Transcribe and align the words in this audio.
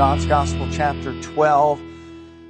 John's 0.00 0.24
Gospel, 0.24 0.66
chapter 0.72 1.12
12. 1.20 1.78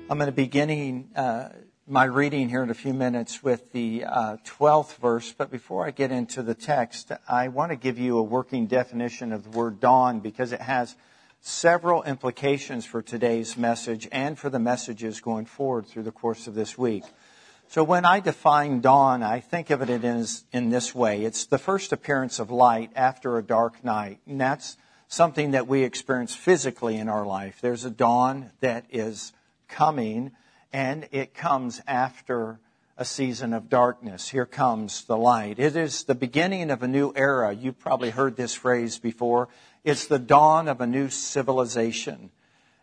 I'm 0.09 0.19
going 0.19 0.27
to 0.27 0.33
be 0.33 0.45
beginning 0.45 1.11
uh, 1.17 1.49
my 1.85 2.05
reading 2.05 2.49
here 2.49 2.63
in 2.63 2.71
a 2.71 2.75
few 2.75 2.95
minutes 2.95 3.43
with 3.43 3.73
the 3.73 4.05
uh, 4.05 4.37
12th 4.45 4.95
verse. 4.99 5.33
But 5.33 5.51
before 5.51 5.85
I 5.85 5.91
get 5.91 6.13
into 6.13 6.45
the 6.45 6.55
text, 6.55 7.11
I 7.29 7.49
want 7.49 7.73
to 7.73 7.77
give 7.77 7.99
you 7.99 8.19
a 8.19 8.23
working 8.23 8.69
definition 8.69 9.33
of 9.33 9.43
the 9.43 9.51
word 9.51 9.81
dawn 9.81 10.21
because 10.21 10.53
it 10.53 10.61
has 10.61 10.95
several 11.41 12.05
implications 12.05 12.87
for 12.87 13.03
today's 13.03 13.57
message 13.57 14.07
and 14.13 14.39
for 14.39 14.49
the 14.49 14.61
messages 14.61 15.21
going 15.21 15.47
forward 15.47 15.87
through 15.87 16.05
the 16.05 16.13
course 16.13 16.47
of 16.47 16.55
this 16.55 16.79
week. 16.79 17.03
So 17.67 17.83
when 17.83 18.05
I 18.05 18.21
define 18.21 18.81
dawn, 18.81 19.25
I 19.25 19.41
think 19.41 19.71
of 19.71 19.83
it 19.83 19.91
as 20.05 20.45
in 20.53 20.71
this 20.71 20.95
way. 20.95 21.25
It's 21.25 21.47
the 21.47 21.59
first 21.59 21.91
appearance 21.93 22.39
of 22.39 22.53
light 22.53 22.93
after 22.95 23.39
a 23.39 23.43
dark 23.43 23.83
night. 23.83 24.21
And 24.25 24.41
that's 24.41 24.77
something 25.11 25.51
that 25.51 25.67
we 25.67 25.83
experience 25.83 26.37
physically 26.37 26.97
in 26.97 27.09
our 27.09 27.27
life. 27.27 27.59
There's 27.61 27.85
a 27.85 27.91
dawn 27.91 28.53
that 28.61 28.85
is 28.91 29.33
coming 29.69 30.31
and 30.73 31.09
it 31.11 31.35
comes 31.35 31.83
after 31.89 32.61
a 32.97 33.05
season 33.05 33.53
of 33.53 33.69
darkness. 33.69 34.29
Here 34.29 34.47
comes 34.47 35.05
the 35.05 35.17
light. 35.17 35.59
It 35.59 35.75
is 35.75 36.05
the 36.05 36.15
beginning 36.15 36.71
of 36.71 36.85
a 36.85 36.89
new 36.89 37.13
era. 37.17 37.53
You've 37.53 37.81
probably 37.81 38.11
heard 38.11 38.37
this 38.37 38.55
phrase 38.55 39.01
before. 39.01 39.49
It's 39.83 40.07
the 40.07 40.21
dawn 40.21 40.69
of 40.69 40.81
a 40.81 40.87
new 40.87 41.09
civilization. 41.09 42.31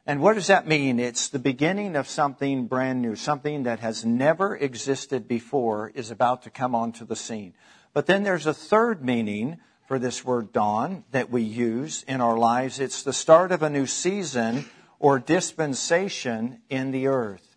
And 0.05 0.21
what 0.21 0.33
does 0.33 0.47
that 0.47 0.67
mean? 0.67 0.99
It's 0.99 1.29
the 1.29 1.39
beginning 1.39 1.95
of 1.95 2.09
something 2.09 2.67
brand 2.67 3.01
new, 3.01 3.15
something 3.15 3.63
that 3.63 3.79
has 3.79 4.03
never 4.03 4.53
existed 4.57 5.29
before 5.29 5.93
is 5.95 6.11
about 6.11 6.41
to 6.43 6.49
come 6.49 6.75
onto 6.75 7.05
the 7.05 7.15
scene. 7.15 7.53
But 7.93 8.05
then 8.05 8.23
there's 8.23 8.47
a 8.47 8.53
third 8.53 9.01
meaning 9.01 9.59
for 9.87 9.97
this 9.97 10.23
word 10.23 10.53
dawn 10.53 11.03
that 11.11 11.31
we 11.31 11.41
use 11.41 12.03
in 12.07 12.21
our 12.21 12.37
lives. 12.37 12.79
It's 12.79 13.01
the 13.01 13.13
start 13.13 13.51
of 13.51 13.63
a 13.63 13.69
new 13.69 13.87
season 13.87 14.65
or 14.99 15.17
dispensation 15.17 16.61
in 16.69 16.91
the 16.91 17.07
earth. 17.07 17.55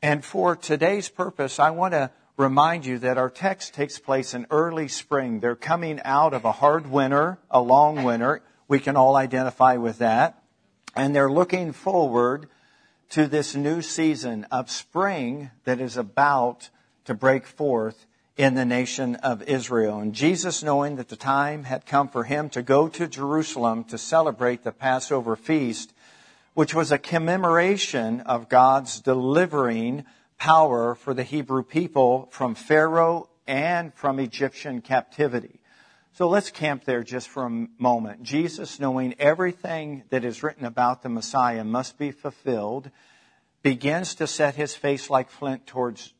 And 0.00 0.24
for 0.24 0.56
today's 0.56 1.08
purpose, 1.08 1.58
I 1.58 1.70
want 1.70 1.92
to 1.92 2.10
remind 2.36 2.86
you 2.86 2.98
that 3.00 3.18
our 3.18 3.30
text 3.30 3.74
takes 3.74 3.98
place 3.98 4.32
in 4.32 4.46
early 4.50 4.88
spring. 4.88 5.40
They're 5.40 5.56
coming 5.56 6.00
out 6.04 6.32
of 6.32 6.44
a 6.44 6.52
hard 6.52 6.90
winter, 6.90 7.38
a 7.50 7.60
long 7.60 8.04
winter. 8.04 8.42
We 8.68 8.78
can 8.78 8.96
all 8.96 9.16
identify 9.16 9.76
with 9.76 9.98
that 9.98 10.42
and 10.96 11.14
they're 11.14 11.30
looking 11.30 11.72
forward 11.72 12.48
to 13.10 13.28
this 13.28 13.54
new 13.54 13.82
season 13.82 14.46
of 14.50 14.70
spring 14.70 15.50
that 15.64 15.80
is 15.80 15.96
about 15.96 16.70
to 17.04 17.14
break 17.14 17.46
forth 17.46 18.06
in 18.36 18.54
the 18.54 18.64
nation 18.64 19.16
of 19.16 19.42
Israel. 19.42 19.98
And 19.98 20.14
Jesus, 20.14 20.62
knowing 20.62 20.96
that 20.96 21.08
the 21.08 21.16
time 21.16 21.64
had 21.64 21.86
come 21.86 22.08
for 22.08 22.24
him 22.24 22.50
to 22.50 22.62
go 22.62 22.86
to 22.88 23.06
Jerusalem 23.06 23.84
to 23.84 23.96
celebrate 23.96 24.62
the 24.62 24.72
Passover 24.72 25.36
feast, 25.36 25.94
which 26.52 26.74
was 26.74 26.92
a 26.92 26.98
commemoration 26.98 28.20
of 28.20 28.48
God's 28.48 29.00
delivering 29.00 30.04
power 30.38 30.94
for 30.94 31.14
the 31.14 31.22
Hebrew 31.22 31.62
people 31.62 32.28
from 32.30 32.54
Pharaoh 32.54 33.30
and 33.46 33.94
from 33.94 34.18
Egyptian 34.18 34.82
captivity. 34.82 35.60
So 36.12 36.28
let's 36.28 36.50
camp 36.50 36.84
there 36.84 37.02
just 37.02 37.28
for 37.28 37.44
a 37.44 37.66
moment. 37.78 38.22
Jesus, 38.22 38.80
knowing 38.80 39.14
everything 39.18 40.04
that 40.10 40.24
is 40.24 40.42
written 40.42 40.64
about 40.64 41.02
the 41.02 41.08
Messiah 41.08 41.64
must 41.64 41.98
be 41.98 42.10
fulfilled, 42.10 42.90
begins 43.62 44.14
to 44.16 44.26
set 44.26 44.54
his 44.54 44.74
face 44.74 45.10
like 45.10 45.30
flint 45.30 45.66
towards 45.66 46.14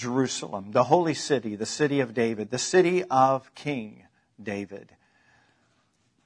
Jerusalem, 0.00 0.72
the 0.72 0.84
holy 0.84 1.14
city, 1.14 1.54
the 1.54 1.66
city 1.66 2.00
of 2.00 2.14
David, 2.14 2.50
the 2.50 2.58
city 2.58 3.04
of 3.04 3.54
King 3.54 4.04
David. 4.42 4.90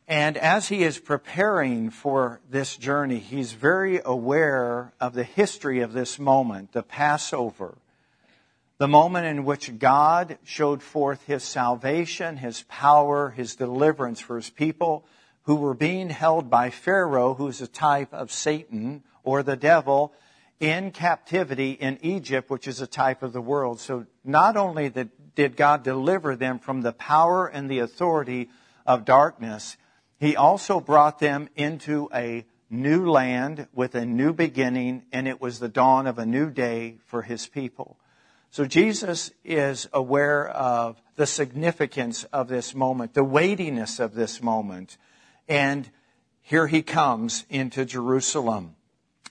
And 0.06 0.36
as 0.36 0.69
he 0.69 0.84
is 0.84 0.98
preparing 0.98 1.91
for 1.91 2.41
this 2.48 2.77
journey, 2.77 3.19
he's 3.19 3.52
very 3.52 4.01
aware 4.05 4.92
of 5.01 5.14
the 5.14 5.24
history 5.24 5.80
of 5.80 5.92
this 5.92 6.18
moment, 6.18 6.73
the 6.73 6.83
Passover 6.83 7.77
the 8.79 8.89
moment 8.89 9.27
in 9.27 9.45
which 9.45 9.79
God 9.79 10.39
showed 10.45 10.83
forth 10.83 11.24
his 11.24 11.45
salvation, 11.45 12.36
his 12.39 12.64
power, 12.68 13.30
his 13.30 13.55
deliverance 13.55 14.20
for 14.20 14.36
his 14.36 14.51
people 14.51 15.07
who 15.42 15.55
were 15.55 15.74
being 15.74 16.11
held 16.11 16.51
by 16.51 16.70
Pharaoh, 16.70 17.34
who's 17.34 17.61
a 17.61 17.67
type 17.67 18.13
of 18.13 18.33
Satan 18.33 19.05
or 19.23 19.42
the 19.42 19.57
devil, 19.57 20.13
in 20.60 20.90
captivity 20.90 21.72
in 21.72 21.98
Egypt, 22.02 22.48
which 22.50 22.68
is 22.68 22.80
a 22.80 22.86
type 22.86 23.22
of 23.22 23.32
the 23.32 23.40
world. 23.40 23.80
So 23.80 24.06
not 24.24 24.56
only 24.56 24.88
did 24.88 25.56
God 25.56 25.82
deliver 25.82 26.36
them 26.36 26.58
from 26.58 26.82
the 26.82 26.92
power 26.92 27.46
and 27.46 27.68
the 27.68 27.80
authority 27.80 28.48
of 28.86 29.04
darkness, 29.04 29.76
he 30.18 30.36
also 30.36 30.80
brought 30.80 31.18
them 31.18 31.48
into 31.56 32.08
a 32.14 32.46
new 32.70 33.10
land 33.10 33.68
with 33.74 33.94
a 33.94 34.06
new 34.06 34.32
beginning, 34.32 35.02
and 35.12 35.28
it 35.28 35.40
was 35.40 35.58
the 35.58 35.68
dawn 35.68 36.06
of 36.06 36.18
a 36.18 36.26
new 36.26 36.50
day 36.50 36.98
for 37.04 37.22
his 37.22 37.46
people. 37.46 37.98
So 38.50 38.64
Jesus 38.64 39.32
is 39.44 39.88
aware 39.92 40.48
of 40.48 41.02
the 41.16 41.26
significance 41.26 42.24
of 42.32 42.48
this 42.48 42.74
moment, 42.74 43.14
the 43.14 43.24
weightiness 43.24 43.98
of 43.98 44.14
this 44.14 44.40
moment. 44.40 44.96
And 45.48 45.90
here 46.40 46.68
he 46.68 46.82
comes 46.82 47.44
into 47.50 47.84
Jerusalem. 47.84 48.76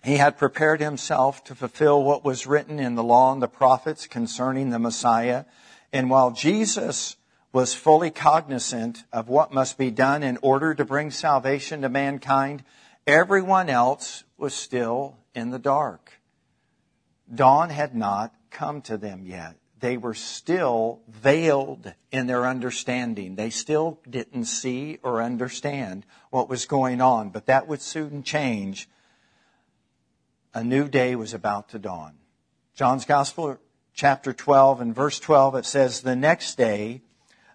He 0.03 0.18
had 0.18 0.38
prepared 0.38 0.81
himself 0.81 1.44
to 1.46 1.56
fulfill 1.56 2.03
what 2.03 2.25
was 2.25 2.46
written 2.46 2.78
in 2.78 2.96
the 2.96 3.03
law 3.03 3.31
and 3.31 3.41
the 3.41 3.47
prophets 3.47 4.06
concerning 4.06 4.69
the 4.69 4.80
Messiah. 4.80 5.46
And 5.94 6.09
while 6.09 6.31
Jesus 6.31 7.16
was 7.53 7.74
fully 7.74 8.12
cognizant 8.12 9.06
of 9.14 9.30
what 9.30 9.53
must 9.53 9.78
be 9.78 9.91
done 9.91 10.22
in 10.22 10.38
order 10.41 10.74
to 10.74 10.84
bring 10.84 11.09
salvation 11.09 11.84
to 11.84 11.90
mankind, 11.90 12.66
everyone 13.08 13.69
else 13.69 14.25
was 14.38 14.53
still 14.53 15.18
in 15.34 15.52
the 15.52 15.59
dark. 15.59 16.20
Dawn 17.34 17.70
had 17.70 17.96
not 17.96 18.34
come 18.50 18.81
to 18.81 18.97
them 18.97 19.25
yet. 19.25 19.56
They 19.80 19.97
were 19.97 20.14
still 20.14 21.02
veiled 21.08 21.94
in 22.12 22.28
their 22.28 22.46
understanding. 22.46 23.35
They 23.35 23.50
still 23.50 24.00
didn't 24.09 24.46
see 24.46 25.00
or 25.03 25.22
understand 25.22 26.06
what 26.30 26.50
was 26.50 26.66
going 26.66 27.00
on, 27.00 27.30
but 27.30 27.46
that 27.46 27.68
would 27.68 27.81
soon 27.81 28.24
change. 28.24 28.90
A 30.56 30.64
new 30.64 30.88
day 30.88 31.16
was 31.16 31.34
about 31.34 31.69
to 31.69 31.80
dawn. 31.80 32.14
John's 32.75 33.06
Gospel, 33.06 33.58
chapter 33.96 34.34
12 34.34 34.81
and 34.81 34.94
verse 34.96 35.19
12, 35.19 35.56
it 35.56 35.66
says, 35.66 36.02
The 36.02 36.16
next 36.16 36.58
day, 36.58 37.02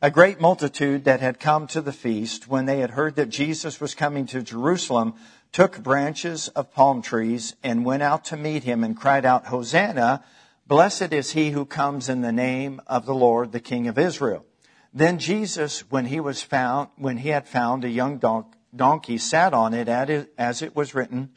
a 0.02 0.10
great 0.10 0.40
multitude 0.40 1.04
that 1.04 1.20
had 1.20 1.38
come 1.38 1.68
to 1.68 1.80
the 1.80 1.92
feast, 1.92 2.48
when 2.48 2.66
they 2.66 2.80
had 2.80 2.90
heard 2.90 3.14
that 3.14 3.28
Jesus 3.28 3.80
was 3.80 3.94
coming 3.94 4.26
to 4.26 4.42
Jerusalem, 4.42 5.14
took 5.52 5.80
branches 5.80 6.48
of 6.48 6.72
palm 6.72 7.00
trees 7.00 7.54
and 7.62 7.84
went 7.84 8.02
out 8.02 8.24
to 8.26 8.36
meet 8.36 8.64
him 8.64 8.82
and 8.82 8.96
cried 8.96 9.24
out, 9.24 9.46
Hosanna! 9.46 10.24
Blessed 10.66 11.12
is 11.12 11.30
he 11.30 11.50
who 11.50 11.66
comes 11.66 12.08
in 12.08 12.22
the 12.22 12.32
name 12.32 12.80
of 12.88 13.06
the 13.06 13.14
Lord, 13.14 13.52
the 13.52 13.60
King 13.60 13.86
of 13.86 13.96
Israel. 13.96 14.44
Then 14.92 15.20
Jesus, 15.20 15.88
when 15.88 16.06
he 16.06 16.18
was 16.18 16.42
found, 16.42 16.88
when 16.96 17.18
he 17.18 17.28
had 17.28 17.46
found 17.46 17.84
a 17.84 17.88
young 17.88 18.18
donkey, 18.74 19.18
sat 19.18 19.54
on 19.54 19.72
it 19.72 19.88
as 20.36 20.62
it 20.62 20.74
was 20.74 20.96
written, 20.96 21.30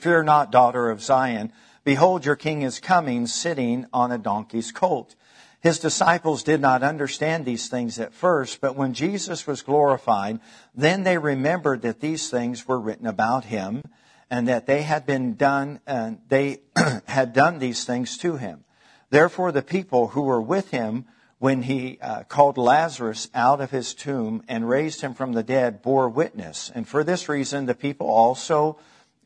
Fear 0.00 0.22
not, 0.22 0.50
daughter 0.50 0.88
of 0.88 1.02
Zion. 1.02 1.52
Behold, 1.84 2.24
your 2.24 2.34
king 2.36 2.62
is 2.62 2.80
coming, 2.80 3.26
sitting 3.26 3.84
on 3.92 4.10
a 4.10 4.16
donkey's 4.16 4.72
colt. 4.72 5.14
His 5.60 5.78
disciples 5.78 6.42
did 6.42 6.58
not 6.58 6.82
understand 6.82 7.44
these 7.44 7.68
things 7.68 8.00
at 8.00 8.14
first, 8.14 8.62
but 8.62 8.76
when 8.76 8.94
Jesus 8.94 9.46
was 9.46 9.60
glorified, 9.60 10.40
then 10.74 11.02
they 11.02 11.18
remembered 11.18 11.82
that 11.82 12.00
these 12.00 12.30
things 12.30 12.66
were 12.66 12.80
written 12.80 13.06
about 13.06 13.44
him 13.44 13.82
and 14.30 14.48
that 14.48 14.66
they 14.66 14.80
had 14.80 15.04
been 15.04 15.34
done, 15.34 15.80
and 15.86 16.18
they 16.30 16.62
had 17.06 17.34
done 17.34 17.58
these 17.58 17.84
things 17.84 18.16
to 18.18 18.36
him. 18.36 18.64
Therefore, 19.10 19.52
the 19.52 19.60
people 19.60 20.08
who 20.08 20.22
were 20.22 20.40
with 20.40 20.70
him 20.70 21.04
when 21.38 21.62
he 21.62 21.98
uh, 22.00 22.22
called 22.22 22.56
Lazarus 22.56 23.28
out 23.34 23.60
of 23.60 23.70
his 23.70 23.92
tomb 23.92 24.42
and 24.48 24.66
raised 24.66 25.02
him 25.02 25.12
from 25.12 25.34
the 25.34 25.42
dead 25.42 25.82
bore 25.82 26.08
witness. 26.08 26.70
And 26.74 26.88
for 26.88 27.04
this 27.04 27.28
reason, 27.28 27.66
the 27.66 27.74
people 27.74 28.08
also 28.08 28.78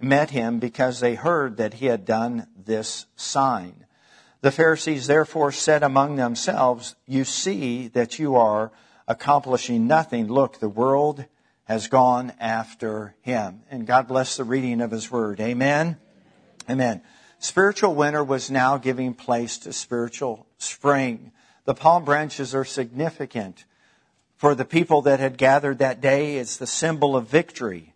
met 0.04 0.30
him 0.30 0.58
because 0.58 1.00
they 1.00 1.14
heard 1.14 1.56
that 1.56 1.74
he 1.74 1.86
had 1.86 2.04
done 2.04 2.46
this 2.56 3.06
sign. 3.16 3.84
The 4.40 4.52
Pharisees 4.52 5.06
therefore 5.06 5.52
said 5.52 5.82
among 5.82 6.16
themselves, 6.16 6.94
You 7.06 7.24
see 7.24 7.88
that 7.88 8.18
you 8.18 8.36
are 8.36 8.72
accomplishing 9.08 9.86
nothing. 9.86 10.28
Look, 10.28 10.60
the 10.60 10.68
world 10.68 11.24
has 11.64 11.88
gone 11.88 12.32
after 12.38 13.14
him. 13.22 13.62
And 13.70 13.86
God 13.86 14.06
bless 14.06 14.36
the 14.36 14.44
reading 14.44 14.80
of 14.80 14.90
his 14.90 15.10
word. 15.10 15.40
Amen. 15.40 15.96
Amen. 16.68 17.02
Spiritual 17.38 17.94
winter 17.94 18.22
was 18.22 18.50
now 18.50 18.76
giving 18.76 19.14
place 19.14 19.58
to 19.58 19.72
spiritual 19.72 20.46
spring. 20.58 21.32
The 21.64 21.74
palm 21.74 22.04
branches 22.04 22.54
are 22.54 22.64
significant. 22.64 23.64
For 24.36 24.54
the 24.54 24.64
people 24.64 25.02
that 25.02 25.20
had 25.20 25.38
gathered 25.38 25.78
that 25.78 26.00
day, 26.00 26.36
it's 26.36 26.58
the 26.58 26.66
symbol 26.66 27.16
of 27.16 27.28
victory. 27.28 27.93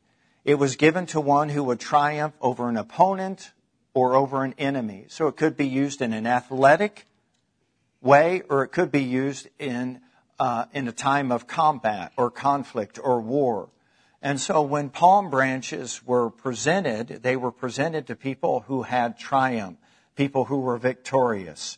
It 0.48 0.58
was 0.58 0.76
given 0.76 1.04
to 1.08 1.20
one 1.20 1.50
who 1.50 1.62
would 1.64 1.78
triumph 1.78 2.32
over 2.40 2.70
an 2.70 2.78
opponent 2.78 3.52
or 3.92 4.14
over 4.14 4.44
an 4.44 4.54
enemy. 4.56 5.04
So 5.08 5.28
it 5.28 5.36
could 5.36 5.58
be 5.58 5.68
used 5.68 6.00
in 6.00 6.14
an 6.14 6.26
athletic 6.26 7.06
way 8.00 8.40
or 8.48 8.62
it 8.62 8.68
could 8.68 8.90
be 8.90 9.02
used 9.02 9.48
in 9.58 10.00
uh, 10.38 10.64
in 10.72 10.88
a 10.88 10.92
time 10.92 11.32
of 11.32 11.46
combat 11.46 12.12
or 12.16 12.30
conflict 12.30 12.98
or 12.98 13.20
war. 13.20 13.68
And 14.22 14.40
so 14.40 14.62
when 14.62 14.88
palm 14.88 15.28
branches 15.28 16.02
were 16.06 16.30
presented, 16.30 17.22
they 17.22 17.36
were 17.36 17.52
presented 17.52 18.06
to 18.06 18.16
people 18.16 18.60
who 18.60 18.84
had 18.84 19.18
triumph, 19.18 19.76
people 20.16 20.46
who 20.46 20.60
were 20.60 20.78
victorious. 20.78 21.76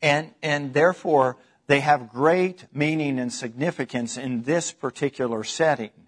And, 0.00 0.30
and 0.40 0.72
therefore, 0.72 1.36
they 1.66 1.80
have 1.80 2.10
great 2.10 2.66
meaning 2.72 3.18
and 3.18 3.32
significance 3.32 4.16
in 4.16 4.44
this 4.44 4.70
particular 4.70 5.42
setting. 5.42 6.03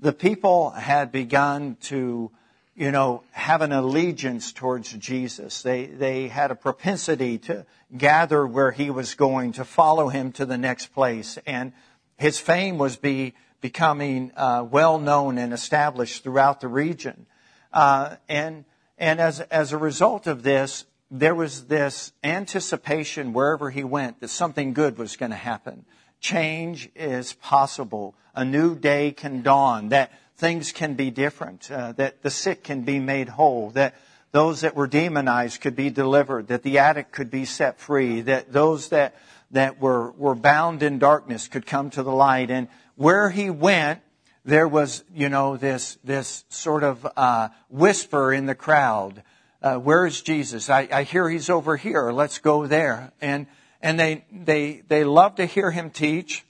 The 0.00 0.12
people 0.14 0.70
had 0.70 1.12
begun 1.12 1.76
to, 1.82 2.30
you 2.74 2.90
know, 2.90 3.22
have 3.32 3.60
an 3.60 3.70
allegiance 3.70 4.50
towards 4.50 4.90
Jesus. 4.94 5.60
They, 5.60 5.84
they 5.84 6.28
had 6.28 6.50
a 6.50 6.54
propensity 6.54 7.36
to 7.38 7.66
gather 7.94 8.46
where 8.46 8.70
he 8.70 8.88
was 8.90 9.14
going, 9.14 9.52
to 9.52 9.64
follow 9.64 10.08
him 10.08 10.32
to 10.32 10.46
the 10.46 10.56
next 10.56 10.94
place. 10.94 11.38
And 11.46 11.74
his 12.16 12.40
fame 12.40 12.78
was 12.78 12.96
be, 12.96 13.34
becoming 13.60 14.32
uh, 14.36 14.66
well 14.70 14.98
known 14.98 15.36
and 15.36 15.52
established 15.52 16.22
throughout 16.22 16.62
the 16.62 16.68
region. 16.68 17.26
Uh, 17.70 18.16
and 18.26 18.64
and 18.96 19.20
as 19.20 19.40
as 19.40 19.72
a 19.72 19.78
result 19.78 20.26
of 20.26 20.42
this, 20.42 20.86
there 21.10 21.34
was 21.34 21.66
this 21.66 22.12
anticipation 22.24 23.32
wherever 23.32 23.70
he 23.70 23.84
went 23.84 24.20
that 24.20 24.28
something 24.28 24.72
good 24.72 24.98
was 24.98 25.16
going 25.16 25.30
to 25.30 25.36
happen. 25.36 25.84
Change 26.20 26.90
is 26.94 27.32
possible. 27.34 28.14
A 28.40 28.44
new 28.44 28.74
day 28.74 29.12
can 29.12 29.42
dawn. 29.42 29.90
That 29.90 30.10
things 30.38 30.72
can 30.72 30.94
be 30.94 31.10
different. 31.10 31.70
Uh, 31.70 31.92
that 31.92 32.22
the 32.22 32.30
sick 32.30 32.64
can 32.64 32.84
be 32.84 32.98
made 32.98 33.28
whole. 33.28 33.68
That 33.72 33.94
those 34.32 34.62
that 34.62 34.74
were 34.74 34.86
demonized 34.86 35.60
could 35.60 35.76
be 35.76 35.90
delivered. 35.90 36.48
That 36.48 36.62
the 36.62 36.78
addict 36.78 37.12
could 37.12 37.30
be 37.30 37.44
set 37.44 37.78
free. 37.78 38.22
That 38.22 38.50
those 38.50 38.88
that 38.88 39.14
that 39.50 39.78
were 39.78 40.12
were 40.12 40.34
bound 40.34 40.82
in 40.82 40.98
darkness 40.98 41.48
could 41.48 41.66
come 41.66 41.90
to 41.90 42.02
the 42.02 42.12
light. 42.12 42.50
And 42.50 42.68
where 42.96 43.28
he 43.28 43.50
went, 43.50 44.00
there 44.46 44.66
was, 44.66 45.04
you 45.14 45.28
know, 45.28 45.58
this, 45.58 45.98
this 46.02 46.46
sort 46.48 46.82
of 46.82 47.06
uh, 47.18 47.50
whisper 47.68 48.32
in 48.32 48.46
the 48.46 48.54
crowd. 48.54 49.22
Uh, 49.60 49.76
where 49.76 50.06
is 50.06 50.22
Jesus? 50.22 50.70
I, 50.70 50.88
I 50.90 51.02
hear 51.02 51.28
he's 51.28 51.50
over 51.50 51.76
here. 51.76 52.10
Let's 52.10 52.38
go 52.38 52.66
there. 52.66 53.12
And, 53.20 53.46
and 53.82 54.00
they, 54.00 54.24
they, 54.32 54.82
they 54.88 55.04
love 55.04 55.34
to 55.34 55.44
hear 55.44 55.70
him 55.70 55.90
teach, 55.90 56.42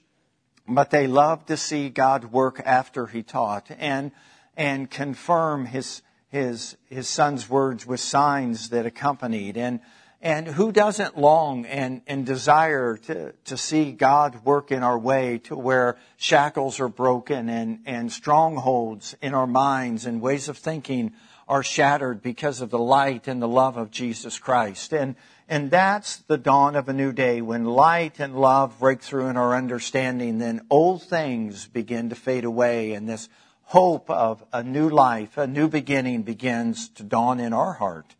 but 0.75 0.89
they 0.89 1.07
loved 1.07 1.47
to 1.47 1.57
see 1.57 1.89
God 1.89 2.31
work 2.31 2.61
after 2.65 3.07
he 3.07 3.23
taught 3.23 3.69
and, 3.77 4.11
and 4.55 4.89
confirm 4.89 5.65
his, 5.65 6.01
his, 6.29 6.77
his 6.89 7.07
son's 7.07 7.49
words 7.49 7.85
with 7.85 7.99
signs 7.99 8.69
that 8.69 8.85
accompanied. 8.85 9.57
And, 9.57 9.79
and 10.21 10.47
who 10.47 10.71
doesn't 10.71 11.17
long 11.17 11.65
and, 11.65 12.01
and 12.05 12.25
desire 12.25 12.97
to, 12.97 13.33
to 13.45 13.57
see 13.57 13.91
God 13.91 14.45
work 14.45 14.71
in 14.71 14.83
our 14.83 14.97
way 14.97 15.39
to 15.45 15.55
where 15.55 15.97
shackles 16.17 16.79
are 16.79 16.87
broken 16.87 17.49
and, 17.49 17.79
and 17.85 18.11
strongholds 18.11 19.15
in 19.21 19.33
our 19.33 19.47
minds 19.47 20.05
and 20.05 20.21
ways 20.21 20.47
of 20.47 20.57
thinking 20.57 21.13
are 21.47 21.63
shattered 21.63 22.21
because 22.21 22.61
of 22.61 22.69
the 22.69 22.79
light 22.79 23.27
and 23.27 23.41
the 23.41 23.47
love 23.47 23.77
of 23.77 23.89
Jesus 23.89 24.37
Christ. 24.37 24.93
And, 24.93 25.15
and 25.49 25.71
that's 25.71 26.17
the 26.17 26.37
dawn 26.37 26.75
of 26.75 26.87
a 26.87 26.93
new 26.93 27.11
day. 27.11 27.41
When 27.41 27.65
light 27.65 28.19
and 28.19 28.39
love 28.39 28.79
break 28.79 29.01
through 29.01 29.27
in 29.27 29.37
our 29.37 29.55
understanding, 29.55 30.37
then 30.37 30.61
old 30.69 31.01
things 31.03 31.67
begin 31.67 32.09
to 32.09 32.15
fade 32.15 32.45
away 32.45 32.93
and 32.93 33.09
this 33.09 33.27
hope 33.63 34.09
of 34.09 34.43
a 34.53 34.61
new 34.61 34.89
life, 34.89 35.37
a 35.37 35.47
new 35.47 35.67
beginning 35.67 36.21
begins 36.21 36.89
to 36.89 37.03
dawn 37.03 37.39
in 37.39 37.53
our 37.53 37.73
heart. 37.73 38.15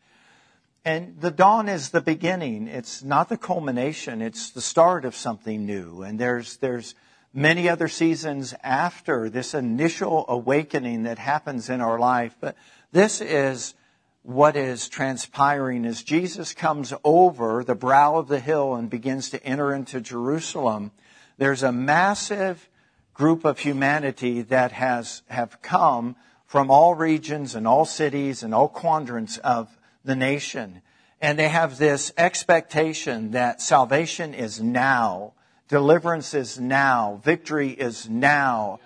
And 0.84 1.20
the 1.22 1.32
dawn 1.32 1.70
is 1.70 1.90
the 1.90 2.02
beginning. 2.02 2.68
It's 2.68 3.04
not 3.04 3.30
the 3.30 3.38
culmination. 3.38 4.22
It's 4.22 4.50
the 4.50 4.62
start 4.62 5.06
of 5.06 5.16
something 5.16 5.66
new. 5.66 6.02
And 6.02 6.18
there's, 6.18 6.58
there's 6.58 6.96
many 7.34 7.70
other 7.70 7.88
seasons 7.88 8.56
after 8.64 9.30
this 9.30 9.54
initial 9.54 10.26
awakening 10.28 11.04
that 11.04 11.20
happens 11.20 11.70
in 11.70 11.82
our 11.82 12.00
life. 12.00 12.36
But 12.40 12.56
this 12.92 13.22
is 13.22 13.76
what 14.24 14.56
is 14.56 14.90
transpiring 14.90 15.86
as 15.86 16.04
Jesus 16.04 16.54
comes 16.54 16.94
over 17.04 17.64
the 17.64 17.76
brow 17.76 18.16
of 18.16 18.28
the 18.28 18.40
hill 18.40 18.74
and 18.74 18.90
begins 18.90 19.30
to 19.32 19.44
enter 19.44 19.74
into 19.74 20.02
Jerusalem. 20.02 20.92
There's 21.38 21.64
a 21.64 21.72
massive 21.72 22.70
group 23.14 23.46
of 23.46 23.60
humanity 23.60 24.42
that 24.44 24.72
has, 24.72 25.22
have 25.28 25.62
come 25.62 26.16
from 26.46 26.72
all 26.72 26.96
regions 26.96 27.54
and 27.56 27.68
all 27.68 27.86
cities 27.86 28.42
and 28.42 28.54
all 28.54 28.68
quadrants 28.68 29.38
of 29.38 29.70
the 30.04 30.16
nation. 30.16 30.82
And 31.22 31.38
they 31.38 31.50
have 31.50 31.78
this 31.78 32.12
expectation 32.18 33.32
that 33.32 33.62
salvation 33.62 34.34
is 34.34 34.60
now, 34.60 35.34
deliverance 35.68 36.34
is 36.34 36.60
now, 36.60 37.22
victory 37.24 37.70
is 37.70 38.10
now. 38.10 38.80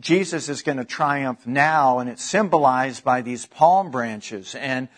Jesus 0.00 0.48
is 0.48 0.62
going 0.62 0.78
to 0.78 0.84
triumph 0.84 1.46
now, 1.46 2.00
and 2.00 2.10
it's 2.10 2.24
symbolized 2.24 3.04
by 3.04 3.22
these 3.22 3.46
palm 3.46 3.92
branches. 3.92 4.56
And, 4.56 4.88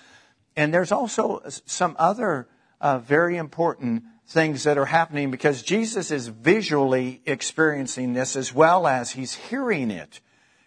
and 0.56 0.72
there's 0.72 0.92
also 0.92 1.42
some 1.66 1.94
other 1.98 2.48
uh, 2.80 2.98
very 3.00 3.36
important 3.36 4.04
things 4.26 4.64
that 4.64 4.78
are 4.78 4.86
happening 4.86 5.30
because 5.30 5.62
Jesus 5.62 6.10
is 6.10 6.28
visually 6.28 7.20
experiencing 7.26 8.14
this 8.14 8.34
as 8.34 8.54
well 8.54 8.86
as 8.86 9.10
he's 9.10 9.34
hearing 9.34 9.90
it. 9.90 10.20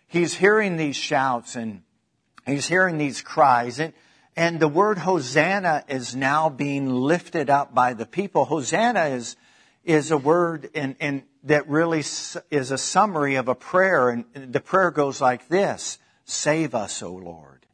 He's 0.07 0.35
hearing 0.35 0.77
these 0.77 0.95
shouts 0.95 1.55
and 1.55 1.81
he's 2.45 2.67
hearing 2.67 2.99
these 2.99 3.21
cries. 3.21 3.79
And, 3.79 3.93
and 4.41 4.59
the 4.59 4.67
word 4.67 4.97
Hosanna 4.97 5.83
is 5.87 6.15
now 6.15 6.49
being 6.49 6.89
lifted 6.89 7.51
up 7.51 7.75
by 7.75 7.93
the 7.93 8.07
people. 8.07 8.45
Hosanna 8.45 9.09
is, 9.09 9.35
is 9.85 10.09
a 10.09 10.17
word 10.17 10.67
that 11.43 11.69
really 11.69 11.99
is 11.99 12.71
a 12.71 12.77
summary 12.79 13.35
of 13.35 13.49
a 13.49 13.53
prayer. 13.53 14.09
And 14.09 14.25
the 14.33 14.59
prayer 14.59 14.89
goes 14.89 15.21
like 15.21 15.47
this. 15.47 15.99
Save 16.25 16.73
us, 16.73 17.03
O 17.03 17.13
Lord. 17.13 17.67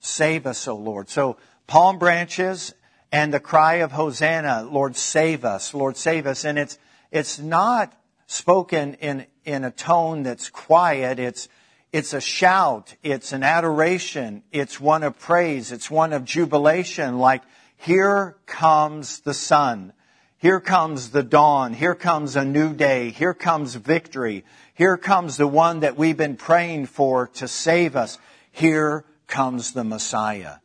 Save 0.00 0.46
us, 0.46 0.66
O 0.66 0.74
Lord. 0.74 1.10
So 1.10 1.36
palm 1.66 1.98
branches 1.98 2.74
and 3.12 3.34
the 3.34 3.38
cry 3.38 3.74
of 3.74 3.92
Hosanna, 3.92 4.62
Lord, 4.62 4.96
save 4.96 5.44
us, 5.44 5.74
Lord, 5.74 5.98
save 5.98 6.26
us. 6.26 6.46
And 6.46 6.58
it's, 6.58 6.78
it's 7.10 7.38
not 7.38 7.92
spoken 8.26 8.94
in, 8.94 9.26
in 9.44 9.64
a 9.64 9.70
tone 9.70 10.22
that's 10.22 10.48
quiet. 10.48 11.18
It's, 11.18 11.46
it's 11.92 12.12
a 12.12 12.20
shout. 12.20 12.94
It's 13.02 13.32
an 13.32 13.42
adoration. 13.42 14.42
It's 14.52 14.80
one 14.80 15.02
of 15.02 15.18
praise. 15.18 15.72
It's 15.72 15.90
one 15.90 16.12
of 16.12 16.24
jubilation. 16.24 17.18
Like, 17.18 17.42
here 17.76 18.36
comes 18.46 19.20
the 19.20 19.34
sun. 19.34 19.92
Here 20.38 20.60
comes 20.60 21.10
the 21.10 21.22
dawn. 21.22 21.72
Here 21.72 21.94
comes 21.94 22.36
a 22.36 22.44
new 22.44 22.74
day. 22.74 23.10
Here 23.10 23.34
comes 23.34 23.74
victory. 23.74 24.44
Here 24.74 24.96
comes 24.96 25.36
the 25.36 25.46
one 25.46 25.80
that 25.80 25.96
we've 25.96 26.16
been 26.16 26.36
praying 26.36 26.86
for 26.86 27.28
to 27.28 27.48
save 27.48 27.96
us. 27.96 28.18
Here 28.50 29.04
comes 29.26 29.72
the 29.72 29.84
Messiah. 29.84 30.56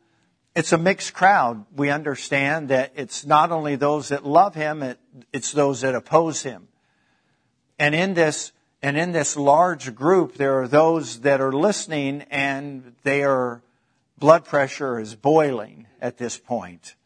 It's 0.54 0.72
a 0.72 0.78
mixed 0.78 1.14
crowd. 1.14 1.64
We 1.74 1.88
understand 1.88 2.68
that 2.68 2.92
it's 2.94 3.24
not 3.24 3.50
only 3.50 3.76
those 3.76 4.10
that 4.10 4.26
love 4.26 4.54
him, 4.54 4.96
it's 5.32 5.52
those 5.52 5.80
that 5.80 5.94
oppose 5.94 6.42
him. 6.42 6.68
And 7.78 7.94
in 7.94 8.12
this 8.12 8.52
and 8.82 8.96
in 8.96 9.12
this 9.12 9.36
large 9.36 9.94
group, 9.94 10.34
there 10.34 10.60
are 10.60 10.68
those 10.68 11.20
that 11.20 11.40
are 11.40 11.52
listening 11.52 12.22
and 12.30 12.94
their 13.04 13.62
blood 14.18 14.44
pressure 14.44 14.98
is 14.98 15.14
boiling 15.14 15.86
at 16.00 16.18
this 16.18 16.36
point. 16.36 16.96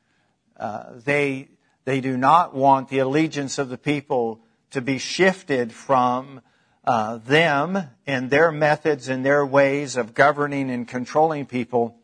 Uh, 0.58 0.84
they, 1.04 1.48
they 1.84 2.00
do 2.00 2.16
not 2.16 2.54
want 2.54 2.88
the 2.88 3.00
allegiance 3.00 3.58
of 3.58 3.68
the 3.68 3.76
people 3.76 4.40
to 4.70 4.80
be 4.80 4.96
shifted 4.96 5.70
from 5.70 6.40
uh, 6.86 7.18
them 7.18 7.90
and 8.06 8.30
their 8.30 8.50
methods 8.50 9.08
and 9.08 9.24
their 9.24 9.44
ways 9.44 9.96
of 9.96 10.14
governing 10.14 10.70
and 10.70 10.88
controlling 10.88 11.44
people 11.44 11.98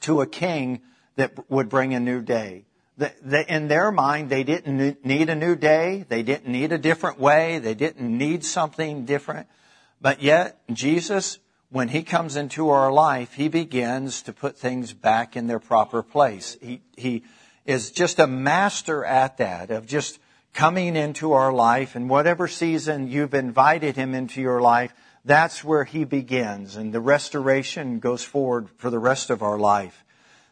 to 0.00 0.20
a 0.20 0.26
king 0.26 0.80
that 1.16 1.50
would 1.50 1.68
bring 1.68 1.94
a 1.94 2.00
new 2.00 2.22
day 2.22 2.64
in 3.48 3.68
their 3.68 3.90
mind, 3.90 4.30
they 4.30 4.44
didn't 4.44 5.04
need 5.04 5.30
a 5.30 5.34
new 5.34 5.56
day. 5.56 6.04
They 6.08 6.22
didn't 6.22 6.50
need 6.50 6.72
a 6.72 6.78
different 6.78 7.18
way. 7.18 7.58
They 7.58 7.74
didn't 7.74 8.16
need 8.16 8.44
something 8.44 9.04
different. 9.04 9.46
But 10.00 10.22
yet, 10.22 10.60
Jesus, 10.72 11.38
when 11.70 11.88
He 11.88 12.02
comes 12.02 12.36
into 12.36 12.70
our 12.70 12.92
life, 12.92 13.34
He 13.34 13.48
begins 13.48 14.22
to 14.22 14.32
put 14.32 14.58
things 14.58 14.92
back 14.92 15.36
in 15.36 15.46
their 15.46 15.58
proper 15.58 16.02
place. 16.02 16.56
He, 16.60 16.82
he 16.96 17.22
is 17.64 17.90
just 17.90 18.18
a 18.18 18.26
master 18.26 19.04
at 19.04 19.38
that, 19.38 19.70
of 19.70 19.86
just 19.86 20.18
coming 20.52 20.96
into 20.96 21.32
our 21.32 21.52
life. 21.52 21.94
And 21.96 22.10
whatever 22.10 22.48
season 22.48 23.08
you've 23.08 23.34
invited 23.34 23.96
Him 23.96 24.14
into 24.14 24.40
your 24.40 24.60
life, 24.60 24.92
that's 25.24 25.62
where 25.62 25.84
He 25.84 26.04
begins. 26.04 26.76
And 26.76 26.92
the 26.92 27.00
restoration 27.00 27.98
goes 27.98 28.24
forward 28.24 28.68
for 28.78 28.90
the 28.90 28.98
rest 28.98 29.30
of 29.30 29.42
our 29.42 29.58
life. 29.58 30.04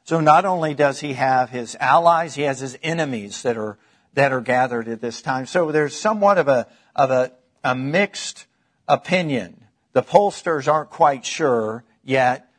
So 0.09 0.21
not 0.21 0.47
only 0.47 0.73
does 0.73 1.01
he 1.01 1.13
have 1.13 1.51
his 1.51 1.77
allies, 1.79 2.35
he 2.35 2.45
has 2.45 2.61
his 2.61 2.79
enemies 2.83 3.43
that 3.43 3.59
are, 3.59 3.77
that 4.15 4.33
are 4.33 4.41
gathered 4.41 4.89
at 4.89 5.03
this 5.03 5.21
time. 5.21 5.45
So 5.45 5.71
there's 5.71 5.95
somewhat 5.95 6.39
of 6.39 6.49
a, 6.49 6.67
of 6.97 7.11
a, 7.11 7.33
a 7.63 7.75
mixed 7.75 8.47
opinion. 8.89 9.67
The 9.93 10.03
pollsters 10.03 10.67
aren't 10.67 10.89
quite 10.89 11.27
sure 11.27 11.85
yet 12.03 12.51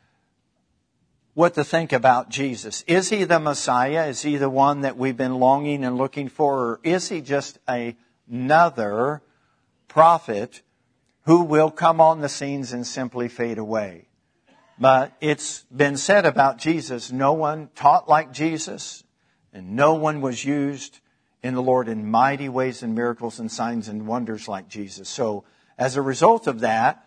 what 1.33 1.55
to 1.55 1.63
think 1.63 1.91
about 1.91 2.29
Jesus. 2.29 2.83
Is 2.85 3.09
he 3.09 3.23
the 3.23 3.39
Messiah? 3.39 4.05
Is 4.05 4.21
he 4.21 4.37
the 4.37 4.47
one 4.47 4.81
that 4.81 4.95
we've 4.95 5.17
been 5.17 5.39
longing 5.39 5.83
and 5.83 5.97
looking 5.97 6.29
for? 6.29 6.59
Or 6.59 6.79
is 6.83 7.09
he 7.09 7.19
just 7.19 7.57
another 7.67 9.23
prophet 9.87 10.61
who 11.23 11.41
will 11.41 11.71
come 11.71 11.99
on 11.99 12.21
the 12.21 12.29
scenes 12.29 12.73
and 12.73 12.85
simply 12.85 13.27
fade 13.27 13.57
away. 13.57 14.08
But 14.79 15.11
it's 15.19 15.63
been 15.75 15.97
said 15.97 16.25
about 16.25 16.57
Jesus, 16.57 17.11
no 17.11 17.33
one 17.33 17.69
taught 17.75 18.07
like 18.07 18.31
Jesus, 18.31 19.03
and 19.51 19.75
no 19.75 19.95
one 19.95 20.21
was 20.21 20.45
used 20.45 20.99
in 21.43 21.53
the 21.53 21.61
Lord 21.61 21.89
in 21.89 22.09
mighty 22.09 22.47
ways 22.47 22.81
and 22.81 22.95
miracles 22.95 23.39
and 23.39 23.51
signs 23.51 23.89
and 23.89 24.07
wonders 24.07 24.47
like 24.47 24.69
Jesus. 24.69 25.09
So, 25.09 25.43
as 25.77 25.97
a 25.97 26.01
result 26.01 26.47
of 26.47 26.61
that, 26.61 27.05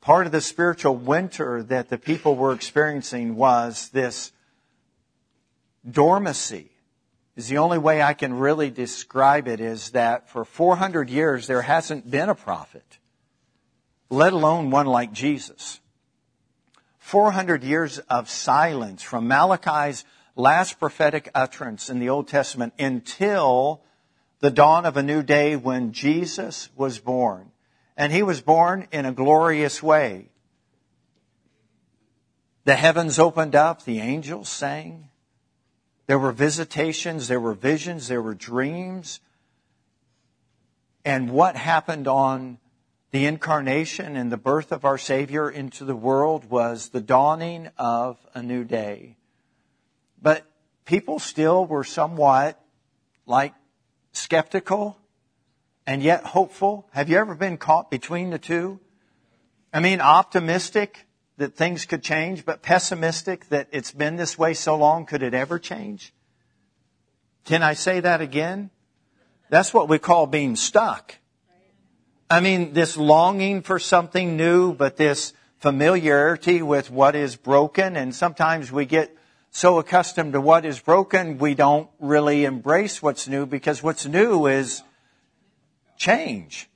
part 0.00 0.26
of 0.26 0.32
the 0.32 0.40
spiritual 0.40 0.94
winter 0.94 1.62
that 1.64 1.88
the 1.88 1.98
people 1.98 2.36
were 2.36 2.52
experiencing 2.52 3.34
was 3.34 3.88
this 3.88 4.32
dormancy. 5.88 6.70
Is 7.34 7.48
the 7.48 7.58
only 7.58 7.78
way 7.78 8.02
I 8.02 8.14
can 8.14 8.34
really 8.34 8.70
describe 8.70 9.46
it 9.46 9.60
is 9.60 9.90
that 9.90 10.28
for 10.28 10.44
400 10.44 11.08
years 11.08 11.46
there 11.46 11.62
hasn't 11.62 12.10
been 12.10 12.28
a 12.28 12.34
prophet, 12.34 12.98
let 14.10 14.32
alone 14.32 14.70
one 14.70 14.86
like 14.86 15.12
Jesus. 15.12 15.80
400 17.08 17.64
years 17.64 18.00
of 18.10 18.28
silence 18.28 19.02
from 19.02 19.26
Malachi's 19.26 20.04
last 20.36 20.78
prophetic 20.78 21.30
utterance 21.34 21.88
in 21.88 22.00
the 22.00 22.10
Old 22.10 22.28
Testament 22.28 22.74
until 22.78 23.80
the 24.40 24.50
dawn 24.50 24.84
of 24.84 24.98
a 24.98 25.02
new 25.02 25.22
day 25.22 25.56
when 25.56 25.92
Jesus 25.92 26.68
was 26.76 26.98
born. 26.98 27.50
And 27.96 28.12
he 28.12 28.22
was 28.22 28.42
born 28.42 28.88
in 28.92 29.06
a 29.06 29.12
glorious 29.12 29.82
way. 29.82 30.28
The 32.64 32.74
heavens 32.74 33.18
opened 33.18 33.56
up, 33.56 33.86
the 33.86 34.00
angels 34.00 34.50
sang. 34.50 35.08
There 36.08 36.18
were 36.18 36.32
visitations, 36.32 37.26
there 37.26 37.40
were 37.40 37.54
visions, 37.54 38.08
there 38.08 38.20
were 38.20 38.34
dreams. 38.34 39.20
And 41.06 41.30
what 41.30 41.56
happened 41.56 42.06
on 42.06 42.58
the 43.10 43.24
incarnation 43.24 44.16
and 44.16 44.30
the 44.30 44.36
birth 44.36 44.70
of 44.70 44.84
our 44.84 44.98
Savior 44.98 45.50
into 45.50 45.84
the 45.84 45.96
world 45.96 46.50
was 46.50 46.90
the 46.90 47.00
dawning 47.00 47.70
of 47.78 48.18
a 48.34 48.42
new 48.42 48.64
day. 48.64 49.16
But 50.20 50.44
people 50.84 51.18
still 51.18 51.64
were 51.64 51.84
somewhat 51.84 52.62
like 53.24 53.54
skeptical 54.12 54.98
and 55.86 56.02
yet 56.02 56.24
hopeful. 56.24 56.86
Have 56.92 57.08
you 57.08 57.16
ever 57.16 57.34
been 57.34 57.56
caught 57.56 57.90
between 57.90 58.30
the 58.30 58.38
two? 58.38 58.78
I 59.72 59.80
mean, 59.80 60.00
optimistic 60.00 61.06
that 61.38 61.54
things 61.54 61.86
could 61.86 62.02
change, 62.02 62.44
but 62.44 62.62
pessimistic 62.62 63.48
that 63.48 63.68
it's 63.70 63.92
been 63.92 64.16
this 64.16 64.36
way 64.36 64.52
so 64.54 64.76
long, 64.76 65.06
could 65.06 65.22
it 65.22 65.34
ever 65.34 65.58
change? 65.58 66.12
Can 67.44 67.62
I 67.62 67.72
say 67.72 68.00
that 68.00 68.20
again? 68.20 68.70
That's 69.48 69.72
what 69.72 69.88
we 69.88 69.98
call 69.98 70.26
being 70.26 70.56
stuck. 70.56 71.14
I 72.30 72.40
mean, 72.40 72.74
this 72.74 72.96
longing 72.96 73.62
for 73.62 73.78
something 73.78 74.36
new, 74.36 74.74
but 74.74 74.96
this 74.96 75.32
familiarity 75.58 76.62
with 76.62 76.90
what 76.90 77.16
is 77.16 77.36
broken. 77.36 77.96
And 77.96 78.14
sometimes 78.14 78.70
we 78.70 78.84
get 78.84 79.16
so 79.50 79.78
accustomed 79.78 80.34
to 80.34 80.40
what 80.40 80.66
is 80.66 80.78
broken, 80.78 81.38
we 81.38 81.54
don't 81.54 81.88
really 81.98 82.44
embrace 82.44 83.02
what's 83.02 83.26
new 83.28 83.46
because 83.46 83.82
what's 83.82 84.04
new 84.06 84.46
is 84.46 84.82
change. 85.96 86.68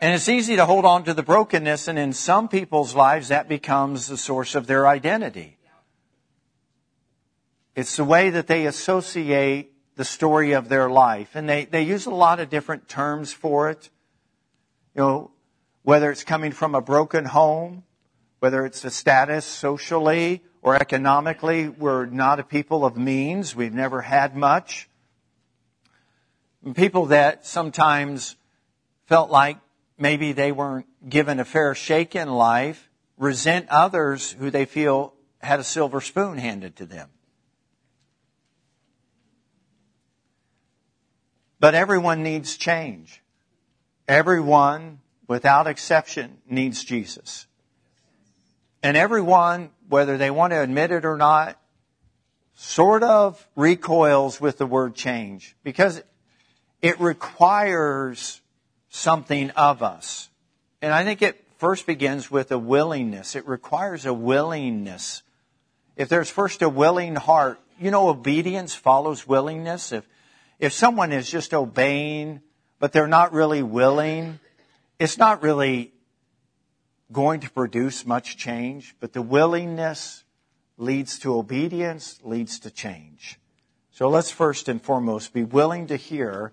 And 0.00 0.14
it's 0.14 0.28
easy 0.28 0.56
to 0.56 0.66
hold 0.66 0.84
on 0.84 1.04
to 1.04 1.14
the 1.14 1.22
brokenness, 1.22 1.88
and 1.88 1.98
in 1.98 2.12
some 2.12 2.48
people's 2.48 2.94
lives, 2.94 3.28
that 3.28 3.48
becomes 3.48 4.06
the 4.06 4.16
source 4.16 4.54
of 4.54 4.66
their 4.66 4.86
identity. 4.86 5.58
It's 7.74 7.96
the 7.96 8.04
way 8.04 8.30
that 8.30 8.46
they 8.46 8.66
associate 8.66 9.72
the 9.96 10.04
story 10.04 10.52
of 10.52 10.68
their 10.68 10.88
life. 10.88 11.30
And 11.34 11.48
they, 11.48 11.64
they 11.64 11.82
use 11.82 12.06
a 12.06 12.10
lot 12.10 12.38
of 12.38 12.50
different 12.50 12.88
terms 12.88 13.32
for 13.32 13.70
it. 13.70 13.90
You 14.98 15.04
know, 15.04 15.30
whether 15.84 16.10
it's 16.10 16.24
coming 16.24 16.50
from 16.50 16.74
a 16.74 16.80
broken 16.80 17.24
home, 17.24 17.84
whether 18.40 18.66
it's 18.66 18.84
a 18.84 18.90
status 18.90 19.44
socially 19.44 20.42
or 20.60 20.74
economically, 20.74 21.68
we're 21.68 22.06
not 22.06 22.40
a 22.40 22.42
people 22.42 22.84
of 22.84 22.96
means. 22.96 23.54
We've 23.54 23.72
never 23.72 24.00
had 24.00 24.34
much. 24.34 24.90
People 26.74 27.06
that 27.06 27.46
sometimes 27.46 28.34
felt 29.06 29.30
like 29.30 29.58
maybe 29.96 30.32
they 30.32 30.50
weren't 30.50 30.86
given 31.08 31.38
a 31.38 31.44
fair 31.44 31.76
shake 31.76 32.16
in 32.16 32.28
life 32.28 32.90
resent 33.16 33.68
others 33.68 34.32
who 34.32 34.50
they 34.50 34.64
feel 34.64 35.14
had 35.40 35.60
a 35.60 35.64
silver 35.64 36.00
spoon 36.00 36.38
handed 36.38 36.74
to 36.74 36.86
them. 36.86 37.08
But 41.60 41.76
everyone 41.76 42.24
needs 42.24 42.56
change. 42.56 43.22
Everyone, 44.08 45.00
without 45.28 45.66
exception, 45.66 46.38
needs 46.48 46.82
Jesus. 46.82 47.46
And 48.82 48.96
everyone, 48.96 49.70
whether 49.88 50.16
they 50.16 50.30
want 50.30 50.52
to 50.52 50.62
admit 50.62 50.90
it 50.90 51.04
or 51.04 51.18
not, 51.18 51.60
sort 52.54 53.02
of 53.02 53.46
recoils 53.54 54.40
with 54.40 54.58
the 54.58 54.66
word 54.66 54.94
change 54.94 55.54
because 55.62 56.02
it 56.80 56.98
requires 57.00 58.40
something 58.88 59.50
of 59.50 59.82
us. 59.82 60.30
And 60.80 60.92
I 60.92 61.04
think 61.04 61.22
it 61.22 61.44
first 61.58 61.86
begins 61.86 62.30
with 62.30 62.50
a 62.50 62.58
willingness. 62.58 63.36
It 63.36 63.46
requires 63.46 64.06
a 64.06 64.14
willingness. 64.14 65.22
If 65.96 66.08
there's 66.08 66.30
first 66.30 66.62
a 66.62 66.68
willing 66.68 67.16
heart, 67.16 67.60
you 67.78 67.90
know, 67.90 68.08
obedience 68.08 68.74
follows 68.74 69.26
willingness. 69.26 69.92
If, 69.92 70.08
if 70.58 70.72
someone 70.72 71.12
is 71.12 71.28
just 71.28 71.52
obeying 71.52 72.40
but 72.78 72.92
they're 72.92 73.08
not 73.08 73.32
really 73.32 73.62
willing, 73.62 74.38
it's 74.98 75.18
not 75.18 75.42
really 75.42 75.92
going 77.10 77.40
to 77.40 77.50
produce 77.50 78.06
much 78.06 78.36
change, 78.36 78.94
but 79.00 79.12
the 79.12 79.22
willingness 79.22 80.24
leads 80.76 81.18
to 81.20 81.36
obedience, 81.36 82.20
leads 82.22 82.60
to 82.60 82.70
change. 82.70 83.38
So 83.90 84.08
let's 84.08 84.30
first 84.30 84.68
and 84.68 84.80
foremost 84.80 85.32
be 85.32 85.42
willing 85.42 85.88
to 85.88 85.96
hear 85.96 86.52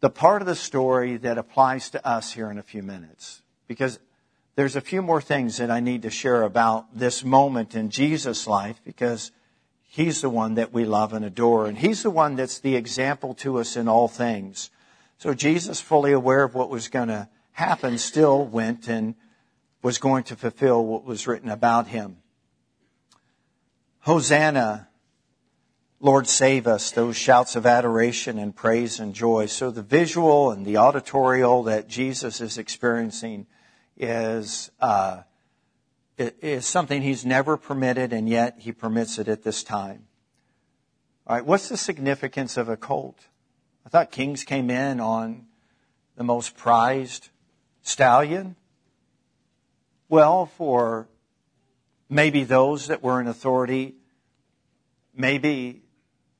the 0.00 0.10
part 0.10 0.42
of 0.42 0.46
the 0.46 0.54
story 0.54 1.16
that 1.16 1.38
applies 1.38 1.90
to 1.90 2.06
us 2.06 2.32
here 2.32 2.50
in 2.50 2.58
a 2.58 2.62
few 2.62 2.82
minutes. 2.82 3.42
Because 3.66 3.98
there's 4.54 4.76
a 4.76 4.80
few 4.80 5.02
more 5.02 5.20
things 5.20 5.56
that 5.56 5.70
I 5.70 5.80
need 5.80 6.02
to 6.02 6.10
share 6.10 6.42
about 6.42 6.96
this 6.96 7.24
moment 7.24 7.74
in 7.74 7.90
Jesus' 7.90 8.46
life 8.46 8.80
because 8.84 9.32
He's 9.94 10.22
the 10.22 10.28
one 10.28 10.54
that 10.54 10.72
we 10.72 10.84
love 10.84 11.12
and 11.12 11.24
adore, 11.24 11.66
and 11.68 11.78
He's 11.78 12.02
the 12.02 12.10
one 12.10 12.34
that's 12.34 12.58
the 12.58 12.74
example 12.74 13.32
to 13.34 13.60
us 13.60 13.76
in 13.76 13.86
all 13.86 14.08
things. 14.08 14.70
So 15.18 15.34
Jesus, 15.34 15.80
fully 15.80 16.10
aware 16.10 16.42
of 16.42 16.52
what 16.52 16.68
was 16.68 16.88
going 16.88 17.06
to 17.06 17.28
happen, 17.52 17.98
still 17.98 18.44
went 18.44 18.88
and 18.88 19.14
was 19.84 19.98
going 19.98 20.24
to 20.24 20.34
fulfill 20.34 20.84
what 20.84 21.04
was 21.04 21.28
written 21.28 21.48
about 21.48 21.86
Him. 21.86 22.16
Hosanna, 24.00 24.88
Lord 26.00 26.26
save 26.26 26.66
us, 26.66 26.90
those 26.90 27.16
shouts 27.16 27.54
of 27.54 27.64
adoration 27.64 28.36
and 28.36 28.52
praise 28.52 28.98
and 28.98 29.14
joy. 29.14 29.46
So 29.46 29.70
the 29.70 29.82
visual 29.82 30.50
and 30.50 30.66
the 30.66 30.76
auditorial 30.76 31.62
that 31.62 31.86
Jesus 31.86 32.40
is 32.40 32.58
experiencing 32.58 33.46
is, 33.96 34.72
uh, 34.80 35.20
is 36.16 36.66
something 36.66 37.02
he's 37.02 37.24
never 37.24 37.56
permitted, 37.56 38.12
and 38.12 38.28
yet 38.28 38.56
he 38.58 38.72
permits 38.72 39.18
it 39.18 39.28
at 39.28 39.42
this 39.42 39.62
time. 39.62 40.06
All 41.26 41.36
right, 41.36 41.44
what's 41.44 41.68
the 41.68 41.76
significance 41.76 42.56
of 42.56 42.68
a 42.68 42.76
colt? 42.76 43.26
I 43.86 43.88
thought 43.88 44.10
kings 44.10 44.44
came 44.44 44.70
in 44.70 45.00
on 45.00 45.46
the 46.16 46.24
most 46.24 46.56
prized 46.56 47.30
stallion. 47.82 48.56
Well, 50.08 50.46
for 50.46 51.08
maybe 52.08 52.44
those 52.44 52.88
that 52.88 53.02
were 53.02 53.20
in 53.20 53.26
authority, 53.26 53.94
maybe 55.14 55.82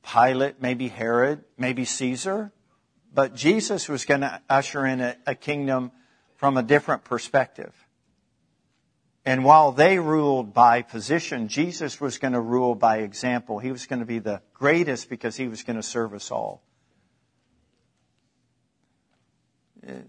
Pilate, 0.02 0.60
maybe 0.60 0.88
Herod, 0.88 1.44
maybe 1.56 1.84
Caesar, 1.84 2.52
but 3.12 3.34
Jesus 3.34 3.88
was 3.88 4.04
going 4.04 4.20
to 4.20 4.40
usher 4.50 4.86
in 4.86 5.00
a, 5.00 5.16
a 5.26 5.34
kingdom 5.34 5.92
from 6.36 6.56
a 6.56 6.62
different 6.62 7.04
perspective. 7.04 7.72
And 9.26 9.44
while 9.44 9.72
they 9.72 9.98
ruled 9.98 10.52
by 10.52 10.82
position, 10.82 11.48
Jesus 11.48 12.00
was 12.00 12.18
going 12.18 12.34
to 12.34 12.40
rule 12.40 12.74
by 12.74 12.98
example. 12.98 13.58
He 13.58 13.72
was 13.72 13.86
going 13.86 14.00
to 14.00 14.06
be 14.06 14.18
the 14.18 14.42
greatest 14.52 15.08
because 15.08 15.34
he 15.36 15.48
was 15.48 15.62
going 15.62 15.76
to 15.76 15.82
serve 15.82 16.12
us 16.12 16.30
all. 16.30 16.62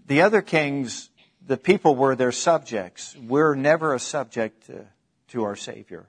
The 0.06 0.22
other 0.22 0.42
kings, 0.42 1.10
the 1.46 1.56
people 1.56 1.96
were 1.96 2.14
their 2.14 2.32
subjects. 2.32 3.16
We're 3.16 3.54
never 3.54 3.94
a 3.94 3.98
subject 3.98 4.66
to, 4.66 4.86
to 5.28 5.44
our 5.44 5.56
Savior. 5.56 6.06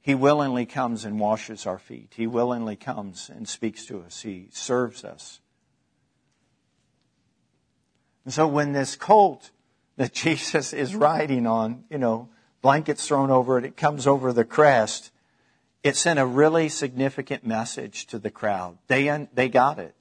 He 0.00 0.14
willingly 0.14 0.66
comes 0.66 1.04
and 1.04 1.18
washes 1.18 1.66
our 1.66 1.78
feet. 1.78 2.12
He 2.14 2.26
willingly 2.26 2.76
comes 2.76 3.30
and 3.34 3.48
speaks 3.48 3.86
to 3.86 4.00
us. 4.02 4.20
He 4.20 4.48
serves 4.52 5.04
us. 5.04 5.40
And 8.24 8.32
so 8.32 8.46
when 8.46 8.72
this 8.72 8.96
colt 8.96 9.50
that 9.96 10.12
Jesus 10.14 10.72
is 10.72 10.94
riding 10.94 11.46
on, 11.46 11.84
you 11.90 11.98
know, 11.98 12.28
blankets 12.62 13.06
thrown 13.06 13.30
over 13.30 13.58
it, 13.58 13.64
it 13.64 13.76
comes 13.76 14.06
over 14.06 14.32
the 14.32 14.44
crest. 14.44 15.10
It 15.82 15.96
sent 15.96 16.18
a 16.18 16.26
really 16.26 16.70
significant 16.70 17.46
message 17.46 18.06
to 18.06 18.18
the 18.18 18.30
crowd. 18.30 18.78
They, 18.86 19.26
they 19.34 19.48
got 19.48 19.78
it. 19.78 19.94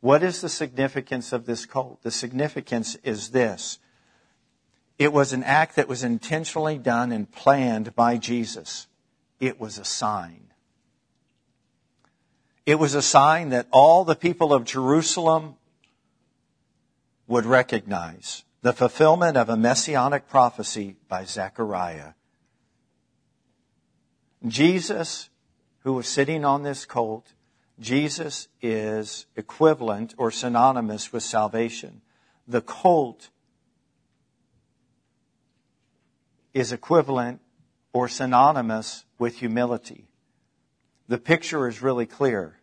What 0.00 0.22
is 0.22 0.40
the 0.40 0.48
significance 0.48 1.32
of 1.32 1.46
this 1.46 1.66
cult? 1.66 2.02
The 2.02 2.10
significance 2.10 2.96
is 3.02 3.30
this. 3.30 3.78
It 4.98 5.12
was 5.14 5.32
an 5.32 5.42
act 5.42 5.76
that 5.76 5.88
was 5.88 6.04
intentionally 6.04 6.76
done 6.76 7.10
and 7.10 7.30
planned 7.30 7.94
by 7.94 8.18
Jesus. 8.18 8.86
It 9.40 9.58
was 9.58 9.78
a 9.78 9.84
sign. 9.84 10.48
It 12.66 12.78
was 12.78 12.94
a 12.94 13.02
sign 13.02 13.48
that 13.48 13.66
all 13.70 14.04
the 14.04 14.14
people 14.14 14.52
of 14.52 14.64
Jerusalem 14.64 15.56
would 17.26 17.46
recognize 17.46 18.44
the 18.62 18.72
fulfillment 18.72 19.36
of 19.36 19.48
a 19.48 19.56
messianic 19.56 20.28
prophecy 20.28 20.96
by 21.08 21.24
Zechariah. 21.24 22.12
Jesus, 24.46 25.30
who 25.82 25.94
was 25.94 26.06
sitting 26.06 26.44
on 26.44 26.62
this 26.62 26.84
colt, 26.84 27.32
Jesus 27.78 28.48
is 28.60 29.26
equivalent 29.36 30.14
or 30.18 30.30
synonymous 30.30 31.12
with 31.12 31.22
salvation. 31.22 32.02
The 32.46 32.60
colt 32.60 33.30
is 36.52 36.72
equivalent 36.72 37.40
or 37.92 38.08
synonymous 38.08 39.04
with 39.18 39.38
humility. 39.38 40.08
The 41.08 41.18
picture 41.18 41.66
is 41.66 41.82
really 41.82 42.06
clear. 42.06 42.58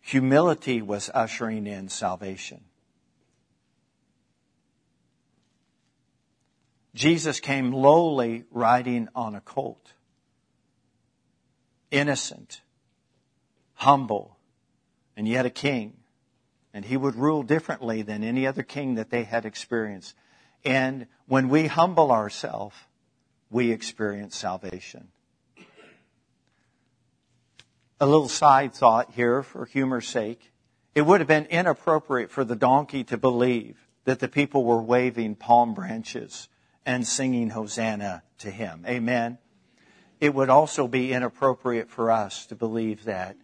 Humility 0.00 0.82
was 0.82 1.10
ushering 1.14 1.66
in 1.66 1.88
salvation. 1.88 2.64
Jesus 6.96 7.40
came 7.40 7.72
lowly 7.72 8.44
riding 8.50 9.10
on 9.14 9.34
a 9.34 9.40
colt. 9.42 9.92
Innocent, 11.90 12.62
humble, 13.74 14.38
and 15.14 15.28
yet 15.28 15.44
a 15.44 15.50
king. 15.50 15.98
And 16.72 16.86
he 16.86 16.96
would 16.96 17.14
rule 17.14 17.42
differently 17.42 18.00
than 18.00 18.24
any 18.24 18.46
other 18.46 18.62
king 18.62 18.94
that 18.94 19.10
they 19.10 19.24
had 19.24 19.44
experienced. 19.44 20.14
And 20.64 21.06
when 21.26 21.50
we 21.50 21.66
humble 21.66 22.10
ourselves, 22.10 22.76
we 23.50 23.72
experience 23.72 24.34
salvation. 24.34 25.08
A 28.00 28.06
little 28.06 28.28
side 28.28 28.74
thought 28.74 29.12
here 29.12 29.42
for 29.42 29.66
humor's 29.66 30.08
sake. 30.08 30.50
It 30.94 31.02
would 31.02 31.20
have 31.20 31.28
been 31.28 31.44
inappropriate 31.46 32.30
for 32.30 32.42
the 32.42 32.56
donkey 32.56 33.04
to 33.04 33.18
believe 33.18 33.76
that 34.04 34.18
the 34.18 34.28
people 34.28 34.64
were 34.64 34.80
waving 34.80 35.34
palm 35.34 35.74
branches 35.74 36.48
and 36.86 37.06
singing 37.06 37.50
Hosanna 37.50 38.22
to 38.38 38.50
him. 38.50 38.84
Amen. 38.88 39.38
It 40.20 40.32
would 40.34 40.48
also 40.48 40.88
be 40.88 41.12
inappropriate 41.12 41.90
for 41.90 42.10
us 42.10 42.46
to 42.46 42.54
believe 42.54 43.04
that 43.04 43.36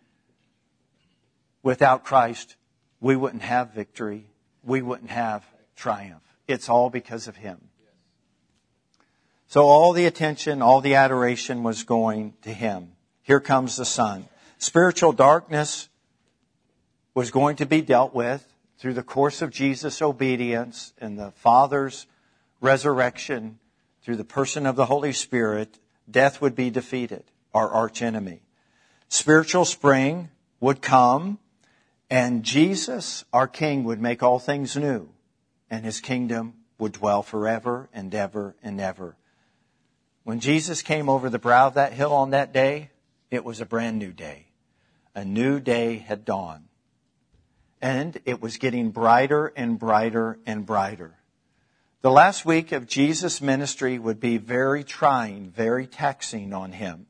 without 1.63 2.05
Christ, 2.05 2.57
we 3.01 3.17
wouldn't 3.17 3.43
have 3.43 3.75
victory. 3.75 4.27
We 4.63 4.81
wouldn't 4.81 5.11
have 5.11 5.45
triumph. 5.77 6.23
It's 6.47 6.69
all 6.69 6.89
because 6.89 7.29
of 7.29 7.37
him. 7.37 7.61
So 9.49 9.65
all 9.65 9.93
the 9.93 10.07
attention, 10.07 10.63
all 10.63 10.81
the 10.81 10.95
adoration 10.95 11.63
was 11.63 11.83
going 11.83 12.35
to 12.43 12.51
him. 12.55 12.93
Here 13.23 13.41
comes 13.41 13.77
the 13.77 13.85
Son. 13.85 14.27
Spiritual 14.57 15.13
darkness 15.13 15.89
was 17.15 17.31
going 17.31 17.57
to 17.57 17.67
be 17.67 17.83
dealt 17.83 18.15
with 18.15 18.47
through 18.79 18.95
the 18.95 19.03
course 19.03 19.43
of 19.43 19.51
Jesus' 19.51 20.01
obedience 20.01 20.95
and 20.99 21.19
the 21.19 21.33
Father's 21.33 22.07
resurrection 22.63 23.59
through 24.03 24.17
the 24.17 24.25
person 24.25 24.65
of 24.65 24.77
the 24.77 24.87
Holy 24.87 25.13
Spirit. 25.13 25.79
Death 26.11 26.41
would 26.41 26.55
be 26.55 26.71
defeated, 26.71 27.25
our 27.53 27.71
archenemy. 27.71 28.41
Spiritual 29.09 29.67
spring 29.67 30.31
would 30.61 30.81
come 30.81 31.39
and 32.09 32.43
Jesus, 32.43 33.25
our 33.33 33.49
King, 33.49 33.85
would 33.85 34.01
make 34.01 34.23
all 34.23 34.39
things 34.39 34.77
new 34.77 35.09
and 35.71 35.87
his 35.87 36.01
kingdom 36.01 36.53
would 36.79 36.93
dwell 36.93 37.23
forever 37.23 37.89
and 37.95 38.15
ever 38.15 38.55
and 38.63 38.79
ever. 38.79 39.17
When 40.25 40.39
Jesus 40.39 40.83
came 40.83 41.09
over 41.09 41.31
the 41.31 41.39
brow 41.39 41.69
of 41.69 41.75
that 41.75 41.95
hill 41.95 42.13
on 42.13 42.31
that 42.31 42.53
day, 42.53 42.91
it 43.31 43.43
was 43.43 43.61
a 43.61 43.67
brand 43.67 43.99
new 43.99 44.13
day. 44.13 44.49
A 45.15 45.25
new 45.25 45.59
day 45.59 45.97
had 45.97 46.27
dawned. 46.27 46.69
And 47.81 48.21
it 48.27 48.43
was 48.43 48.59
getting 48.59 48.91
brighter 48.91 49.53
and 49.57 49.79
brighter 49.79 50.39
and 50.45 50.67
brighter. 50.67 51.17
The 52.03 52.11
last 52.11 52.45
week 52.45 52.73
of 52.73 52.87
Jesus' 52.87 53.41
ministry 53.41 53.99
would 53.99 54.21
be 54.21 54.37
very 54.37 54.85
trying, 54.85 55.51
very 55.51 55.87
taxing 55.87 56.53
on 56.53 56.73
him. 56.73 57.07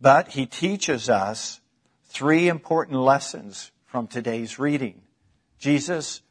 But 0.00 0.28
he 0.28 0.46
teaches 0.46 1.10
us 1.10 1.60
three 2.06 2.48
important 2.48 2.98
lessons 3.00 3.70
from 3.84 4.06
today's 4.06 4.58
reading. 4.58 5.02
Jesus, 5.58 6.22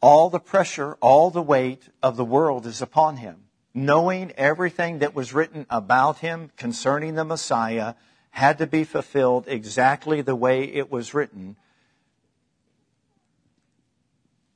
all 0.00 0.30
the 0.30 0.40
pressure, 0.40 0.96
all 1.00 1.30
the 1.30 1.42
weight 1.42 1.82
of 2.02 2.16
the 2.16 2.24
world 2.24 2.66
is 2.66 2.82
upon 2.82 3.18
him 3.18 3.44
knowing 3.74 4.30
everything 4.36 5.00
that 5.00 5.14
was 5.14 5.34
written 5.34 5.66
about 5.68 6.18
him 6.18 6.50
concerning 6.56 7.16
the 7.16 7.24
Messiah 7.24 7.94
had 8.30 8.58
to 8.58 8.66
be 8.66 8.84
fulfilled 8.84 9.44
exactly 9.48 10.22
the 10.22 10.36
way 10.36 10.62
it 10.64 10.90
was 10.90 11.12
written, 11.12 11.56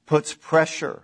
puts 0.07 0.33
pressure. 0.33 1.03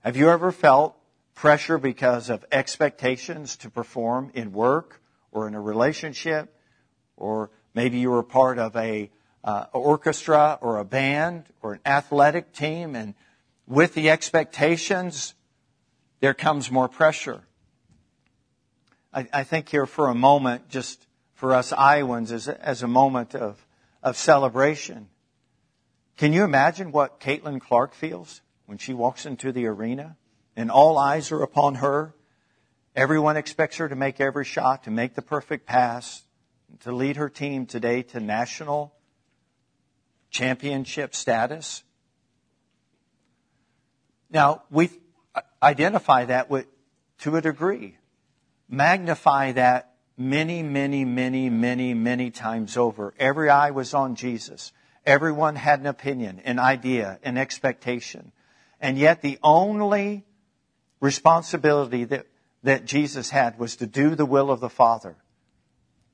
Have 0.00 0.16
you 0.16 0.30
ever 0.30 0.50
felt 0.50 0.96
pressure 1.34 1.76
because 1.76 2.30
of 2.30 2.42
expectations 2.50 3.56
to 3.56 3.68
perform 3.68 4.30
in 4.32 4.50
work 4.52 5.02
or 5.30 5.46
in 5.46 5.54
a 5.54 5.60
relationship? 5.60 6.54
Or 7.18 7.50
maybe 7.74 7.98
you 7.98 8.10
were 8.10 8.22
part 8.22 8.58
of 8.58 8.74
a 8.76 9.10
uh, 9.44 9.66
orchestra 9.74 10.58
or 10.62 10.78
a 10.78 10.86
band 10.86 11.44
or 11.60 11.74
an 11.74 11.80
athletic 11.84 12.54
team 12.54 12.96
and 12.96 13.14
with 13.66 13.92
the 13.92 14.08
expectations 14.08 15.34
there 16.20 16.34
comes 16.34 16.70
more 16.70 16.88
pressure. 16.88 17.42
I, 19.12 19.26
I 19.32 19.44
think 19.44 19.68
here 19.68 19.86
for 19.86 20.08
a 20.08 20.14
moment, 20.14 20.70
just 20.70 21.06
for 21.34 21.54
us 21.54 21.72
Iowans, 21.72 22.32
as, 22.32 22.48
as 22.48 22.82
a 22.82 22.88
moment 22.88 23.34
of, 23.34 23.66
of 24.02 24.16
celebration. 24.16 25.08
Can 26.16 26.32
you 26.32 26.44
imagine 26.44 26.90
what 26.90 27.20
Caitlin 27.20 27.60
Clark 27.60 27.94
feels 27.94 28.40
when 28.70 28.78
she 28.78 28.94
walks 28.94 29.26
into 29.26 29.50
the 29.50 29.66
arena 29.66 30.16
and 30.54 30.70
all 30.70 30.96
eyes 30.96 31.32
are 31.32 31.42
upon 31.42 31.74
her? 31.74 32.14
Everyone 32.94 33.36
expects 33.36 33.78
her 33.78 33.88
to 33.88 33.96
make 33.96 34.20
every 34.20 34.44
shot, 34.44 34.84
to 34.84 34.92
make 34.92 35.16
the 35.16 35.22
perfect 35.22 35.66
pass, 35.66 36.22
to 36.84 36.92
lead 36.92 37.16
her 37.16 37.28
team 37.28 37.66
today 37.66 38.04
to 38.04 38.20
national 38.20 38.94
championship 40.30 41.16
status. 41.16 41.82
Now, 44.30 44.62
we 44.70 44.90
identify 45.60 46.26
that 46.26 46.48
with, 46.48 46.66
to 47.22 47.34
a 47.34 47.40
degree. 47.40 47.96
Magnify 48.68 49.50
that 49.50 49.96
many, 50.16 50.62
many, 50.62 51.04
many, 51.04 51.50
many, 51.50 51.92
many 51.92 52.30
times 52.30 52.76
over. 52.76 53.14
Every 53.18 53.50
eye 53.50 53.72
was 53.72 53.94
on 53.94 54.14
Jesus. 54.14 54.70
Everyone 55.04 55.56
had 55.56 55.80
an 55.80 55.86
opinion, 55.86 56.40
an 56.44 56.60
idea, 56.60 57.18
an 57.24 57.36
expectation. 57.36 58.30
And 58.80 58.98
yet 58.98 59.22
the 59.22 59.38
only 59.42 60.24
responsibility 61.00 62.04
that, 62.04 62.26
that 62.62 62.84
Jesus 62.84 63.30
had 63.30 63.58
was 63.58 63.76
to 63.76 63.86
do 63.86 64.14
the 64.14 64.26
will 64.26 64.50
of 64.50 64.60
the 64.60 64.70
Father. 64.70 65.16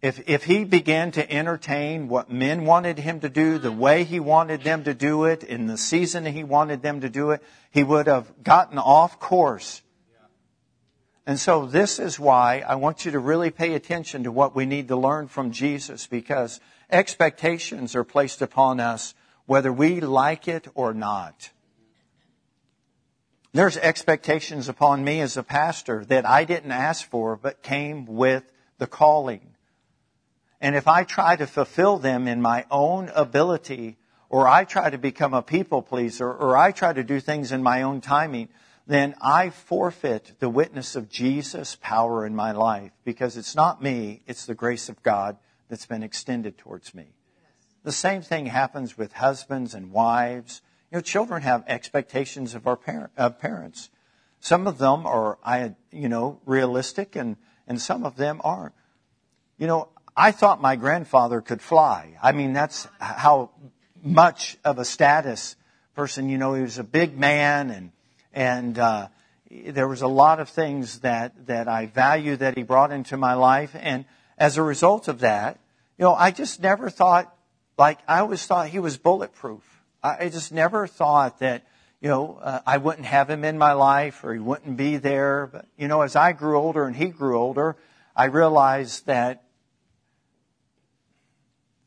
If, 0.02 0.29
if 0.29 0.44
he 0.44 0.64
began 0.64 1.11
to 1.12 1.31
entertain 1.31 2.09
what 2.09 2.31
men 2.31 2.64
wanted 2.64 2.98
him 2.98 3.20
to 3.20 3.29
do, 3.29 3.59
the 3.59 3.72
way 3.72 4.05
he 4.05 4.20
wanted 4.20 4.62
them 4.62 4.85
to 4.85 4.94
do 4.94 5.24
it, 5.24 5.42
in 5.42 5.66
the 5.66 5.79
season 5.79 6.26
he 6.26 6.44
wanted 6.44 6.83
them 6.83 7.00
to 7.00 7.09
do 7.09 7.31
it, 7.31 7.42
he 7.70 7.83
would 7.83 8.07
have 8.07 8.31
gotten 8.42 8.79
off 8.79 9.18
course. 9.18 9.83
And 11.26 11.40
so 11.40 11.66
this 11.66 11.98
is 11.98 12.20
why 12.20 12.62
I 12.66 12.76
want 12.76 13.05
you 13.05 13.11
to 13.12 13.18
really 13.18 13.50
pay 13.50 13.74
attention 13.74 14.24
to 14.24 14.33
what 14.33 14.55
we 14.55 14.64
need 14.64 14.88
to 14.88 14.96
learn 14.96 15.26
from 15.26 15.50
Jesus 15.50 16.07
because 16.07 16.61
expectations 16.88 17.96
are 17.96 18.05
placed 18.05 18.42
upon 18.42 18.79
us 18.79 19.14
whether 19.46 19.72
we 19.72 20.00
like 20.00 20.46
it 20.46 20.68
or 20.74 20.94
not. 20.94 21.50
There's 23.57 23.79
expectations 23.79 24.69
upon 24.69 25.03
me 25.03 25.23
as 25.23 25.38
a 25.38 25.42
pastor 25.42 26.05
that 26.09 26.29
I 26.29 26.45
didn't 26.45 26.73
ask 26.73 27.09
for 27.09 27.37
but 27.37 27.62
came 27.62 28.05
with 28.05 28.45
the 28.77 28.87
calling. 28.87 29.55
And 30.61 30.77
if 30.77 30.87
I 30.87 31.05
try 31.05 31.37
to 31.37 31.47
fulfill 31.47 31.97
them 31.97 32.29
in 32.29 32.42
my 32.42 32.66
own 32.71 33.11
ability, 33.14 33.97
or 34.29 34.47
I 34.47 34.64
try 34.64 34.90
to 34.90 34.99
become 34.99 35.33
a 35.33 35.40
people 35.40 35.81
pleaser, 35.81 36.31
or 36.31 36.55
I 36.55 36.71
try 36.71 36.92
to 36.92 37.03
do 37.03 37.19
things 37.19 37.51
in 37.51 37.62
my 37.62 37.81
own 37.81 38.03
timing, 38.03 38.51
then 38.87 39.14
I 39.23 39.49
forfeit 39.49 40.35
the 40.38 40.51
witness 40.51 40.95
of 40.95 41.09
Jesus' 41.09 41.79
power 41.81 42.27
in 42.27 42.37
my 42.37 42.53
life 42.53 42.92
because 43.07 43.38
it's 43.38 43.57
not 43.57 43.83
me, 43.83 44.21
it's 44.27 44.45
the 44.45 44.55
grace 44.55 44.90
of 44.90 45.03
God 45.03 45.38
that's 45.71 45.87
been 45.87 46.03
extended 46.03 46.59
towards 46.59 46.95
me. 46.95 47.07
The 47.85 47.92
same 47.92 48.21
thing 48.21 48.47
happens 48.47 48.99
with 48.99 49.14
husbands 49.14 49.73
and 49.73 49.92
wives. 49.92 50.61
You 50.97 51.01
know, 51.01 51.03
children 51.03 51.43
have 51.43 51.63
expectations 51.67 52.55
of 52.55 52.67
our 52.67 53.11
of 53.19 53.39
parents. 53.39 53.91
Some 54.41 54.67
of 54.67 54.79
them 54.79 55.05
are, 55.05 55.37
I, 55.45 55.75
you 55.93 56.09
know, 56.09 56.41
realistic 56.47 57.17
and, 57.17 57.37
and 57.69 57.79
some 57.79 58.07
of 58.07 58.17
them 58.17 58.41
aren't. 58.43 58.73
You 59.59 59.67
know, 59.67 59.91
I 60.17 60.31
thought 60.31 60.63
my 60.63 60.75
grandfather 60.77 61.43
could 61.43 61.61
fly. 61.61 62.17
I 62.23 62.33
mean, 62.33 62.55
that's 62.55 62.89
how 62.99 63.51
much 64.03 64.57
of 64.65 64.79
a 64.79 64.87
status 64.87 65.57
person. 65.95 66.31
You 66.31 66.39
know, 66.39 66.55
he 66.55 66.63
was 66.63 66.79
a 66.79 66.83
big 66.83 67.19
man 67.19 67.69
and, 67.69 67.93
and, 68.33 68.79
uh, 68.79 69.09
there 69.51 69.89
was 69.89 70.01
a 70.01 70.09
lot 70.09 70.41
of 70.41 70.49
things 70.49 71.01
that, 71.01 71.47
that 71.47 71.69
I 71.69 71.85
value 71.85 72.37
that 72.37 72.57
he 72.57 72.63
brought 72.63 72.91
into 72.91 73.19
my 73.19 73.35
life. 73.35 73.77
And 73.79 74.07
as 74.39 74.57
a 74.57 74.63
result 74.63 75.09
of 75.09 75.21
that, 75.21 75.61
you 75.99 76.05
know, 76.05 76.15
I 76.15 76.31
just 76.31 76.63
never 76.63 76.89
thought, 76.89 77.37
like, 77.77 77.99
I 78.09 78.21
always 78.21 78.47
thought 78.47 78.71
he 78.71 78.79
was 78.79 78.97
bulletproof. 78.97 79.76
I 80.03 80.29
just 80.29 80.53
never 80.53 80.87
thought 80.87 81.41
that, 81.41 81.67
you 82.01 82.09
know, 82.09 82.39
uh, 82.41 82.61
I 82.67 82.79
wouldn't 82.79 83.07
have 83.07 83.29
him 83.29 83.45
in 83.45 83.59
my 83.59 83.73
life 83.73 84.23
or 84.25 84.33
he 84.33 84.41
wouldn't 84.41 84.77
be 84.77 84.99
there. 84.99 85.47
But, 85.47 85.67
you 85.77 85.89
know, 85.89 86.03
as 86.03 86.17
I 86.17 86.33
grew 86.33 86.59
older 86.59 86.85
and 86.85 86.95
he 86.95 87.07
grew 87.07 87.39
older, 87.39 87.77
I 88.15 88.27
realized 88.27 89.07
that 89.07 89.45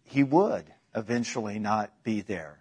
he 0.04 0.24
would 0.24 0.66
eventually 0.96 1.60
not 1.60 1.92
be 2.04 2.22
there. 2.22 2.60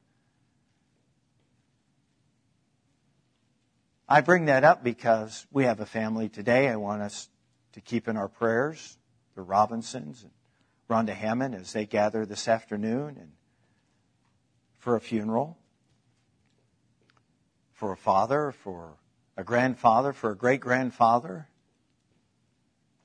I 4.08 4.20
bring 4.22 4.46
that 4.46 4.64
up 4.64 4.82
because 4.82 5.46
we 5.50 5.64
have 5.64 5.80
a 5.80 5.86
family 5.86 6.28
today 6.28 6.68
I 6.68 6.76
want 6.76 7.02
us 7.02 7.28
to 7.72 7.80
keep 7.80 8.08
in 8.08 8.16
our 8.16 8.28
prayers, 8.28 8.96
the 9.34 9.42
Robinsons 9.42 10.22
and 10.22 10.32
Rhonda 10.88 11.14
Hammond 11.14 11.54
as 11.54 11.72
they 11.72 11.84
gather 11.84 12.24
this 12.24 12.48
afternoon 12.48 13.18
and 13.18 13.32
for 14.88 14.96
a 14.96 15.00
funeral, 15.02 15.58
for 17.74 17.92
a 17.92 17.96
father, 17.98 18.52
for 18.52 18.94
a 19.36 19.44
grandfather, 19.44 20.14
for 20.14 20.30
a 20.30 20.34
great 20.34 20.62
grandfather. 20.62 21.46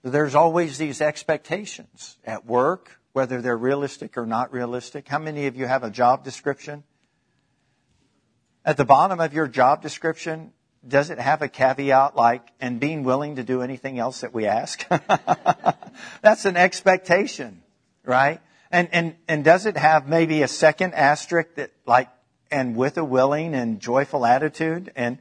There's 0.01 0.33
always 0.33 0.77
these 0.77 1.01
expectations 1.01 2.17
at 2.23 2.45
work, 2.45 3.01
whether 3.11 3.41
they're 3.41 3.57
realistic 3.57 4.17
or 4.17 4.25
not 4.25 4.53
realistic. 4.53 5.09
How 5.09 5.19
many 5.19 5.47
of 5.47 5.57
you 5.57 5.65
have 5.65 5.83
a 5.83 5.89
job 5.89 6.23
description? 6.23 6.85
At 8.63 8.77
the 8.77 8.85
bottom 8.85 9.19
of 9.19 9.33
your 9.33 9.49
job 9.49 9.81
description, 9.81 10.53
does 10.87 11.09
it 11.09 11.19
have 11.19 11.41
a 11.41 11.49
caveat 11.49 12.15
like, 12.15 12.47
and 12.61 12.79
being 12.79 13.03
willing 13.03 13.35
to 13.35 13.43
do 13.43 13.61
anything 13.61 13.99
else 13.99 14.21
that 14.21 14.33
we 14.33 14.45
ask? 14.45 14.87
That's 16.21 16.45
an 16.45 16.55
expectation, 16.55 17.61
right? 18.05 18.39
And, 18.73 18.89
and, 18.91 19.15
and 19.27 19.43
does 19.43 19.67
it 19.67 19.77
have 19.77 20.07
maybe 20.07 20.41
a 20.41 20.47
second 20.47 20.95
asterisk 20.95 21.53
that 21.55 21.71
like, 21.85 22.09
and 22.49 22.75
with 22.75 22.97
a 22.97 23.03
willing 23.03 23.53
and 23.53 23.79
joyful 23.79 24.25
attitude? 24.25 24.91
And, 24.95 25.19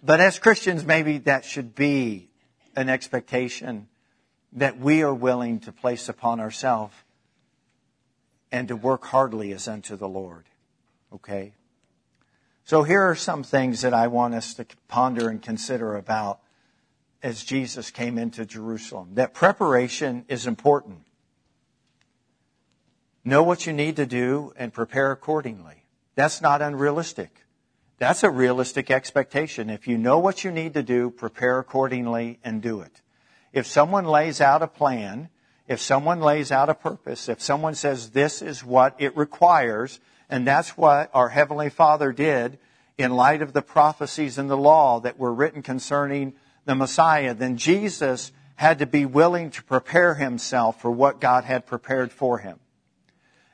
but 0.00 0.20
as 0.20 0.38
Christians, 0.38 0.84
maybe 0.86 1.18
that 1.18 1.44
should 1.44 1.74
be 1.74 2.28
an 2.76 2.88
expectation 2.88 3.88
that 4.52 4.78
we 4.78 5.02
are 5.02 5.12
willing 5.12 5.58
to 5.60 5.72
place 5.72 6.08
upon 6.08 6.38
ourselves 6.38 6.94
and 8.52 8.68
to 8.68 8.76
work 8.76 9.04
heartily 9.06 9.52
as 9.52 9.66
unto 9.66 9.96
the 9.96 10.08
Lord. 10.08 10.44
Okay? 11.12 11.54
So 12.64 12.84
here 12.84 13.02
are 13.02 13.16
some 13.16 13.42
things 13.42 13.80
that 13.80 13.92
I 13.92 14.06
want 14.06 14.34
us 14.34 14.54
to 14.54 14.64
ponder 14.86 15.28
and 15.28 15.42
consider 15.42 15.96
about 15.96 16.38
as 17.24 17.42
Jesus 17.42 17.90
came 17.90 18.18
into 18.18 18.46
Jerusalem. 18.46 19.14
That 19.14 19.34
preparation 19.34 20.24
is 20.28 20.46
important. 20.46 21.00
Know 23.28 23.42
what 23.42 23.66
you 23.66 23.74
need 23.74 23.96
to 23.96 24.06
do 24.06 24.54
and 24.56 24.72
prepare 24.72 25.12
accordingly. 25.12 25.84
That's 26.14 26.40
not 26.40 26.62
unrealistic. 26.62 27.44
That's 27.98 28.22
a 28.22 28.30
realistic 28.30 28.90
expectation. 28.90 29.68
If 29.68 29.86
you 29.86 29.98
know 29.98 30.18
what 30.18 30.44
you 30.44 30.50
need 30.50 30.72
to 30.72 30.82
do, 30.82 31.10
prepare 31.10 31.58
accordingly 31.58 32.38
and 32.42 32.62
do 32.62 32.80
it. 32.80 33.02
If 33.52 33.66
someone 33.66 34.06
lays 34.06 34.40
out 34.40 34.62
a 34.62 34.66
plan, 34.66 35.28
if 35.66 35.78
someone 35.78 36.20
lays 36.20 36.50
out 36.50 36.70
a 36.70 36.74
purpose, 36.74 37.28
if 37.28 37.42
someone 37.42 37.74
says 37.74 38.12
this 38.12 38.40
is 38.40 38.64
what 38.64 38.94
it 38.96 39.14
requires, 39.14 40.00
and 40.30 40.46
that's 40.46 40.78
what 40.78 41.10
our 41.12 41.28
Heavenly 41.28 41.68
Father 41.68 42.12
did 42.12 42.58
in 42.96 43.12
light 43.12 43.42
of 43.42 43.52
the 43.52 43.60
prophecies 43.60 44.38
in 44.38 44.46
the 44.46 44.56
law 44.56 45.00
that 45.00 45.18
were 45.18 45.34
written 45.34 45.60
concerning 45.60 46.32
the 46.64 46.74
Messiah. 46.74 47.34
Then 47.34 47.58
Jesus 47.58 48.32
had 48.54 48.78
to 48.78 48.86
be 48.86 49.04
willing 49.04 49.50
to 49.50 49.62
prepare 49.64 50.14
himself 50.14 50.80
for 50.80 50.90
what 50.90 51.20
God 51.20 51.44
had 51.44 51.66
prepared 51.66 52.10
for 52.10 52.38
him. 52.38 52.58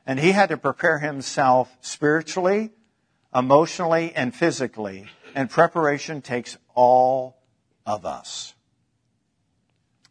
And 0.07 0.19
he 0.19 0.33
had 0.33 0.51
to 0.51 0.57
prepare 0.57 0.99
himself 0.99 1.75
spiritually, 1.81 2.73
emotionally, 3.35 4.13
and 4.15 4.35
physically. 4.35 5.07
And 5.35 5.49
preparation 5.49 6.21
takes 6.21 6.59
all 6.75 7.39
of 7.87 8.05
us. 8.05 8.55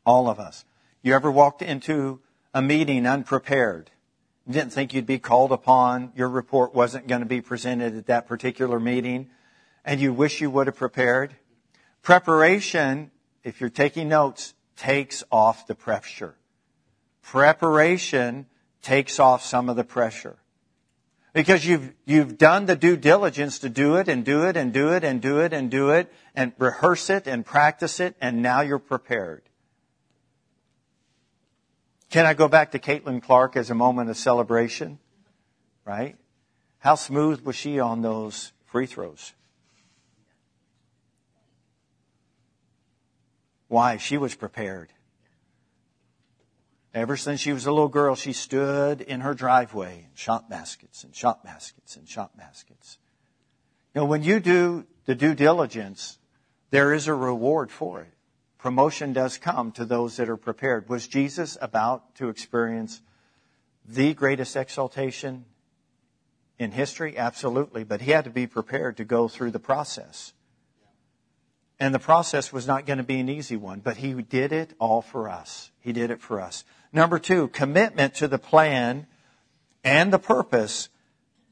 All 0.05 0.29
of 0.29 0.39
us. 0.39 0.65
You 1.01 1.13
ever 1.13 1.31
walked 1.31 1.61
into 1.61 2.21
a 2.53 2.61
meeting 2.61 3.05
unprepared? 3.05 3.91
You 4.45 4.53
didn't 4.53 4.73
think 4.73 4.93
you'd 4.93 5.05
be 5.05 5.19
called 5.19 5.51
upon. 5.51 6.11
Your 6.15 6.27
report 6.27 6.73
wasn't 6.73 7.07
going 7.07 7.21
to 7.21 7.27
be 7.27 7.41
presented 7.41 7.95
at 7.95 8.07
that 8.07 8.27
particular 8.27 8.79
meeting. 8.79 9.29
And 9.85 10.01
you 10.01 10.11
wish 10.13 10.41
you 10.41 10.49
would 10.49 10.67
have 10.67 10.75
prepared. 10.75 11.35
Preparation, 12.01 13.11
if 13.43 13.61
you're 13.61 13.69
taking 13.69 14.09
notes, 14.09 14.53
takes 14.75 15.23
off 15.31 15.67
the 15.67 15.75
pressure. 15.75 16.35
Preparation 17.21 18.47
takes 18.83 19.19
off 19.19 19.43
some 19.43 19.69
of 19.69 19.75
the 19.75 19.83
pressure. 19.83 20.37
Because 21.33 21.65
you've, 21.65 21.91
you've 22.05 22.37
done 22.37 22.67
the 22.67 22.75
due 22.75 22.95
diligence 22.95 23.57
to 23.59 23.69
do 23.69 23.95
it 23.95 24.07
and 24.07 24.23
do 24.23 24.43
it 24.43 24.55
and 24.55 24.71
do 24.71 24.89
it 24.93 25.03
and 25.03 25.19
do 25.19 25.39
it 25.39 25.51
and 25.51 25.71
do 25.71 25.89
it 25.89 26.13
and 26.35 26.53
rehearse 26.59 27.09
it 27.09 27.25
and 27.25 27.43
practice 27.43 27.99
it 27.99 28.15
and 28.21 28.43
now 28.43 28.61
you're 28.61 28.77
prepared. 28.77 29.41
Can 32.11 32.27
I 32.27 32.35
go 32.35 32.47
back 32.47 32.71
to 32.71 32.79
Caitlin 32.79 33.23
Clark 33.23 33.57
as 33.57 33.71
a 33.71 33.75
moment 33.75 34.11
of 34.11 34.17
celebration? 34.17 34.99
Right? 35.85 36.15
How 36.77 36.93
smooth 36.93 37.41
was 37.41 37.55
she 37.55 37.79
on 37.79 38.03
those 38.03 38.51
free 38.67 38.85
throws? 38.85 39.33
Why? 43.67 43.97
She 43.97 44.19
was 44.19 44.35
prepared. 44.35 44.89
Ever 46.93 47.17
since 47.17 47.39
she 47.39 47.53
was 47.53 47.65
a 47.65 47.71
little 47.71 47.87
girl, 47.87 48.15
she 48.15 48.33
stood 48.33 49.01
in 49.01 49.21
her 49.21 49.33
driveway 49.33 50.05
and 50.07 50.17
shot 50.17 50.49
baskets 50.49 51.03
and 51.03 51.15
shot 51.15 51.43
baskets 51.43 51.95
and 51.95 52.07
shot 52.07 52.37
baskets. 52.37 52.99
You 53.95 54.01
know, 54.01 54.05
when 54.05 54.23
you 54.23 54.39
do 54.39 54.85
the 55.05 55.15
due 55.15 55.33
diligence, 55.33 56.19
there 56.69 56.93
is 56.93 57.07
a 57.07 57.13
reward 57.13 57.71
for 57.71 58.01
it 58.01 58.13
promotion 58.63 59.11
does 59.11 59.37
come 59.37 59.73
to 59.73 59.83
those 59.83 60.15
that 60.15 60.29
are 60.29 60.37
prepared. 60.37 60.87
Was 60.87 61.05
Jesus 61.05 61.57
about 61.59 62.15
to 62.15 62.29
experience 62.29 63.01
the 63.85 64.13
greatest 64.13 64.55
exaltation 64.55 65.43
in 66.57 66.71
history? 66.71 67.17
Absolutely. 67.17 67.83
But 67.83 67.99
he 67.99 68.11
had 68.11 68.23
to 68.23 68.29
be 68.29 68.47
prepared 68.47 68.95
to 68.97 69.03
go 69.03 69.27
through 69.27 69.51
the 69.51 69.59
process. 69.59 70.31
And 71.77 71.93
the 71.93 71.99
process 71.99 72.53
was 72.53 72.65
not 72.65 72.85
going 72.85 72.99
to 72.99 73.03
be 73.03 73.19
an 73.19 73.27
easy 73.27 73.57
one, 73.57 73.81
but 73.81 73.97
he 73.97 74.13
did 74.13 74.53
it 74.53 74.73
all 74.79 75.01
for 75.01 75.27
us. 75.27 75.69
He 75.81 75.91
did 75.91 76.09
it 76.09 76.21
for 76.21 76.39
us. 76.39 76.63
Number 76.93 77.17
two, 77.17 77.47
commitment 77.47 78.13
to 78.15 78.27
the 78.27 78.37
plan 78.37 79.07
and 79.83 80.13
the 80.13 80.19
purpose 80.19 80.89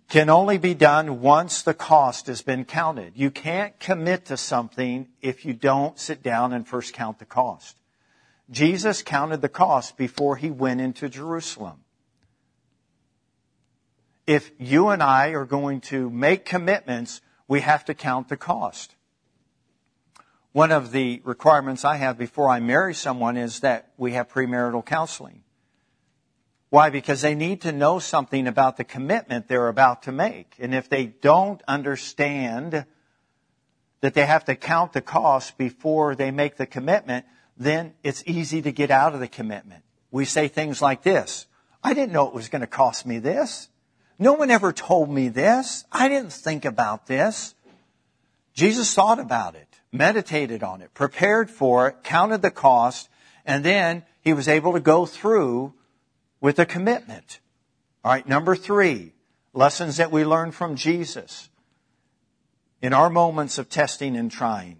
can 0.07 0.29
only 0.29 0.57
be 0.57 0.73
done 0.73 1.21
once 1.21 1.63
the 1.63 1.73
cost 1.73 2.27
has 2.27 2.41
been 2.41 2.63
counted. 2.63 3.13
You 3.15 3.31
can't 3.31 3.77
commit 3.79 4.25
to 4.25 4.37
something 4.37 5.07
if 5.21 5.43
you 5.43 5.53
don't 5.53 5.97
sit 5.97 6.21
down 6.21 6.53
and 6.53 6.67
first 6.67 6.93
count 6.93 7.17
the 7.17 7.25
cost. 7.25 7.77
Jesus 8.51 9.01
counted 9.01 9.41
the 9.41 9.49
cost 9.49 9.97
before 9.97 10.35
he 10.35 10.51
went 10.51 10.81
into 10.81 11.09
Jerusalem. 11.09 11.79
If 14.27 14.51
you 14.59 14.89
and 14.89 15.01
I 15.01 15.29
are 15.29 15.45
going 15.45 15.81
to 15.81 16.09
make 16.09 16.45
commitments, 16.45 17.21
we 17.47 17.61
have 17.61 17.85
to 17.85 17.93
count 17.93 18.29
the 18.29 18.37
cost. 18.37 18.93
One 20.53 20.71
of 20.71 20.91
the 20.91 21.21
requirements 21.23 21.85
I 21.85 21.95
have 21.95 22.17
before 22.17 22.49
I 22.49 22.59
marry 22.59 22.93
someone 22.93 23.37
is 23.37 23.61
that 23.61 23.91
we 23.97 24.13
have 24.13 24.29
premarital 24.29 24.85
counseling. 24.85 25.43
Why? 26.69 26.89
Because 26.89 27.21
they 27.21 27.35
need 27.35 27.61
to 27.61 27.71
know 27.71 27.99
something 27.99 28.47
about 28.47 28.77
the 28.77 28.83
commitment 28.83 29.47
they're 29.47 29.67
about 29.67 30.03
to 30.03 30.11
make. 30.11 30.55
And 30.59 30.73
if 30.73 30.89
they 30.89 31.05
don't 31.05 31.61
understand 31.67 32.85
that 34.01 34.13
they 34.13 34.25
have 34.25 34.45
to 34.45 34.55
count 34.55 34.93
the 34.93 35.01
cost 35.01 35.57
before 35.57 36.15
they 36.15 36.31
make 36.31 36.57
the 36.57 36.65
commitment, 36.65 37.25
then 37.57 37.93
it's 38.03 38.23
easy 38.25 38.61
to 38.61 38.71
get 38.71 38.89
out 38.89 39.13
of 39.13 39.19
the 39.19 39.27
commitment. 39.27 39.83
We 40.11 40.25
say 40.25 40.47
things 40.47 40.81
like 40.81 41.03
this. 41.03 41.45
I 41.83 41.93
didn't 41.93 42.13
know 42.13 42.27
it 42.27 42.33
was 42.33 42.49
going 42.49 42.61
to 42.61 42.67
cost 42.67 43.05
me 43.05 43.19
this. 43.19 43.69
No 44.17 44.33
one 44.33 44.51
ever 44.51 44.71
told 44.71 45.09
me 45.09 45.29
this. 45.29 45.85
I 45.91 46.07
didn't 46.07 46.33
think 46.33 46.65
about 46.65 47.07
this. 47.07 47.55
Jesus 48.53 48.93
thought 48.93 49.19
about 49.19 49.55
it, 49.55 49.70
meditated 49.91 50.63
on 50.63 50.81
it, 50.81 50.93
prepared 50.93 51.49
for 51.49 51.87
it, 51.87 52.03
counted 52.03 52.41
the 52.41 52.51
cost, 52.51 53.09
and 53.45 53.63
then 53.63 54.03
he 54.21 54.33
was 54.33 54.47
able 54.47 54.73
to 54.73 54.79
go 54.79 55.05
through 55.05 55.73
with 56.39 56.59
a 56.59 56.65
commitment. 56.65 57.39
All 58.03 58.11
right, 58.11 58.27
number 58.27 58.55
three, 58.55 59.13
lessons 59.53 59.97
that 59.97 60.11
we 60.11 60.25
learn 60.25 60.51
from 60.51 60.75
Jesus 60.75 61.49
in 62.81 62.93
our 62.93 63.09
moments 63.09 63.57
of 63.57 63.69
testing 63.69 64.15
and 64.15 64.31
trying. 64.31 64.77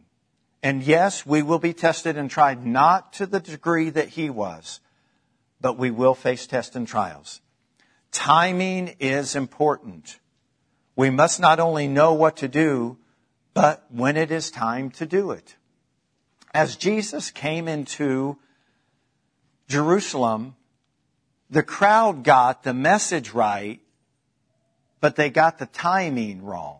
And 0.63 0.83
yes, 0.83 1.25
we 1.25 1.41
will 1.41 1.59
be 1.59 1.73
tested 1.73 2.17
and 2.17 2.29
tried, 2.29 2.65
not 2.65 3.13
to 3.13 3.25
the 3.25 3.39
degree 3.39 3.89
that 3.89 4.09
he 4.09 4.29
was, 4.29 4.79
but 5.59 5.77
we 5.77 5.91
will 5.91 6.15
face 6.15 6.47
tests 6.47 6.75
and 6.75 6.87
trials. 6.87 7.41
Timing 8.11 8.95
is 8.99 9.35
important. 9.35 10.19
We 10.95 11.09
must 11.09 11.39
not 11.39 11.59
only 11.59 11.87
know 11.87 12.13
what 12.13 12.37
to 12.37 12.47
do, 12.47 12.97
but 13.53 13.85
when 13.89 14.17
it 14.17 14.31
is 14.31 14.51
time 14.51 14.89
to 14.91 15.05
do 15.05 15.31
it. 15.31 15.55
As 16.53 16.75
Jesus 16.75 17.31
came 17.31 17.67
into 17.67 18.37
Jerusalem, 19.67 20.55
the 21.49 21.63
crowd 21.63 22.23
got 22.23 22.63
the 22.63 22.73
message 22.73 23.31
right, 23.31 23.79
but 24.99 25.15
they 25.15 25.29
got 25.29 25.59
the 25.59 25.65
timing 25.65 26.43
wrong. 26.43 26.79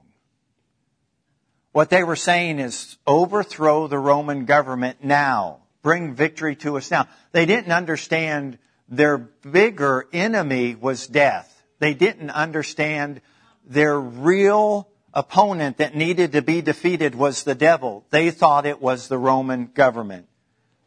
What 1.72 1.90
they 1.90 2.04
were 2.04 2.18
saying 2.18 2.60
is 2.60 2.98
overthrow 3.08 3.88
the 3.88 3.98
Roman 3.98 4.46
government 4.46 5.04
now. 5.04 5.60
Bring 5.82 6.14
victory 6.14 6.56
to 6.58 6.78
us 6.78 6.92
now. 6.92 7.08
They 7.32 7.46
didn't 7.46 7.72
understand 7.72 8.60
their 8.90 9.18
bigger 9.18 10.06
enemy 10.12 10.76
was 10.76 11.08
death. 11.08 11.64
They 11.80 11.94
didn't 11.94 12.30
understand 12.30 13.22
their 13.66 14.00
real 14.00 14.90
opponent 15.13 15.78
that 15.78 15.95
needed 15.95 16.32
to 16.32 16.41
be 16.41 16.62
defeated 16.62 17.15
was 17.15 17.43
the 17.43 17.56
devil. 17.56 18.06
They 18.10 18.32
thought 18.32 18.65
it 18.65 18.82
was 18.82 19.08
the 19.08 19.17
Roman 19.17 19.67
government. 19.74 20.28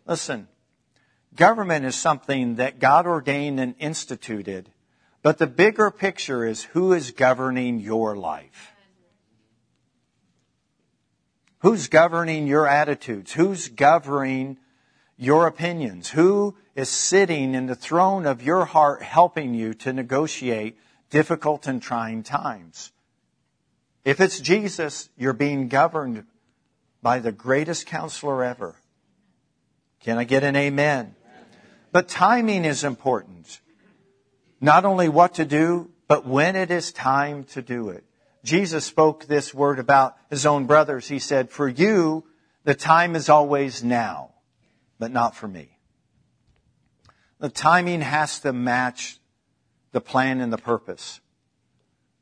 Listen, 0.06 0.48
government 1.34 1.84
is 1.84 1.94
something 1.94 2.56
that 2.56 2.78
God 2.78 3.06
ordained 3.06 3.60
and 3.60 3.74
instituted, 3.78 4.70
but 5.22 5.38
the 5.38 5.46
bigger 5.46 5.90
picture 5.90 6.44
is 6.44 6.64
who 6.64 6.92
is 6.92 7.10
governing 7.10 7.80
your 7.80 8.16
life. 8.16 8.72
Who's 11.60 11.88
governing 11.88 12.46
your 12.46 12.66
attitudes? 12.66 13.32
Who's 13.32 13.68
governing 13.68 14.58
your 15.16 15.46
opinions? 15.46 16.10
Who 16.10 16.56
is 16.74 16.90
sitting 16.90 17.54
in 17.54 17.66
the 17.66 17.74
throne 17.74 18.26
of 18.26 18.42
your 18.42 18.66
heart 18.66 19.02
helping 19.02 19.54
you 19.54 19.72
to 19.74 19.94
negotiate 19.94 20.78
difficult 21.08 21.66
and 21.66 21.80
trying 21.80 22.22
times? 22.22 22.92
If 24.04 24.20
it's 24.20 24.38
Jesus, 24.38 25.08
you're 25.16 25.32
being 25.32 25.68
governed 25.68 26.24
by 27.02 27.18
the 27.18 27.32
greatest 27.32 27.86
counselor 27.86 28.44
ever. 28.44 28.76
Can 30.00 30.18
I 30.18 30.24
get 30.24 30.44
an 30.44 30.56
amen? 30.56 31.14
But 31.90 32.08
timing 32.08 32.64
is 32.64 32.84
important. 32.84 33.60
Not 34.60 34.84
only 34.84 35.08
what 35.08 35.34
to 35.34 35.44
do, 35.44 35.90
but 36.06 36.26
when 36.26 36.56
it 36.56 36.70
is 36.70 36.92
time 36.92 37.44
to 37.44 37.62
do 37.62 37.88
it. 37.88 38.04
Jesus 38.42 38.84
spoke 38.84 39.24
this 39.24 39.54
word 39.54 39.78
about 39.78 40.16
his 40.28 40.44
own 40.44 40.66
brothers. 40.66 41.08
He 41.08 41.18
said, 41.18 41.50
For 41.50 41.66
you, 41.66 42.24
the 42.64 42.74
time 42.74 43.16
is 43.16 43.28
always 43.30 43.82
now, 43.82 44.32
but 44.98 45.10
not 45.10 45.34
for 45.34 45.48
me. 45.48 45.78
The 47.38 47.48
timing 47.48 48.02
has 48.02 48.40
to 48.40 48.52
match 48.52 49.18
the 49.92 50.00
plan 50.00 50.40
and 50.40 50.52
the 50.52 50.58
purpose. 50.58 51.20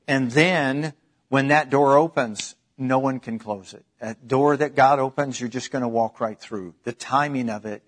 And 0.06 0.30
then, 0.30 0.94
when 1.32 1.48
that 1.48 1.70
door 1.70 1.96
opens, 1.96 2.56
no 2.76 2.98
one 2.98 3.18
can 3.18 3.38
close 3.38 3.72
it. 3.72 3.86
That 4.00 4.28
door 4.28 4.54
that 4.54 4.74
God 4.74 4.98
opens, 4.98 5.40
you're 5.40 5.48
just 5.48 5.70
going 5.70 5.80
to 5.80 5.88
walk 5.88 6.20
right 6.20 6.38
through. 6.38 6.74
The 6.84 6.92
timing 6.92 7.48
of 7.48 7.64
it 7.64 7.82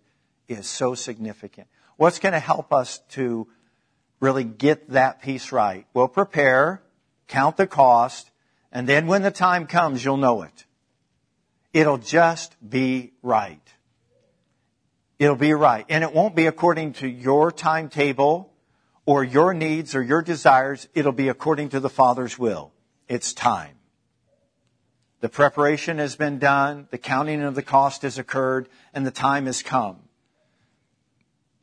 is 0.49 0.67
so 0.67 0.95
significant. 0.95 1.67
What's 1.99 2.19
going 2.19 2.33
to 2.33 2.39
help 2.39 2.73
us 2.73 3.01
to 3.11 3.47
really 4.19 4.45
get 4.45 4.89
that 4.93 5.21
piece 5.21 5.53
right? 5.53 5.87
Well, 5.93 6.09
prepare 6.09 6.81
count 7.29 7.59
the 7.59 7.67
cost, 7.67 8.31
and 8.73 8.89
then 8.89 9.09
when 9.09 9.21
the 9.21 9.31
time 9.31 9.67
comes, 9.67 10.03
you'll 10.03 10.17
know 10.17 10.41
it. 10.41 10.65
It'll 11.75 11.99
just 11.99 12.57
be 12.67 13.13
right. 13.23 13.61
It'll 15.19 15.37
be 15.37 15.53
right. 15.53 15.85
And 15.91 16.03
it 16.03 16.15
won't 16.15 16.35
be 16.35 16.47
according 16.47 16.95
to 16.95 17.07
your 17.07 17.53
timetable 17.53 18.55
or 19.05 19.23
your 19.23 19.53
needs 19.53 19.95
or 19.95 20.03
your 20.03 20.23
desires. 20.23 20.89
It'll 20.95 21.13
be 21.13 21.29
according 21.29 21.69
to 21.71 21.81
the 21.81 21.91
Father's 21.91 22.39
will. 22.39 22.71
It's 23.09 23.33
time. 23.33 23.77
The 25.21 25.29
preparation 25.29 25.99
has 25.99 26.17
been 26.17 26.39
done, 26.39 26.87
the 26.91 26.99
counting 26.99 27.43
of 27.43 27.55
the 27.55 27.63
cost 27.63 28.03
has 28.03 28.19
occurred, 28.19 28.69
and 28.93 29.07
the 29.07 29.11
time 29.11 29.47
has 29.47 29.63
come. 29.63 30.01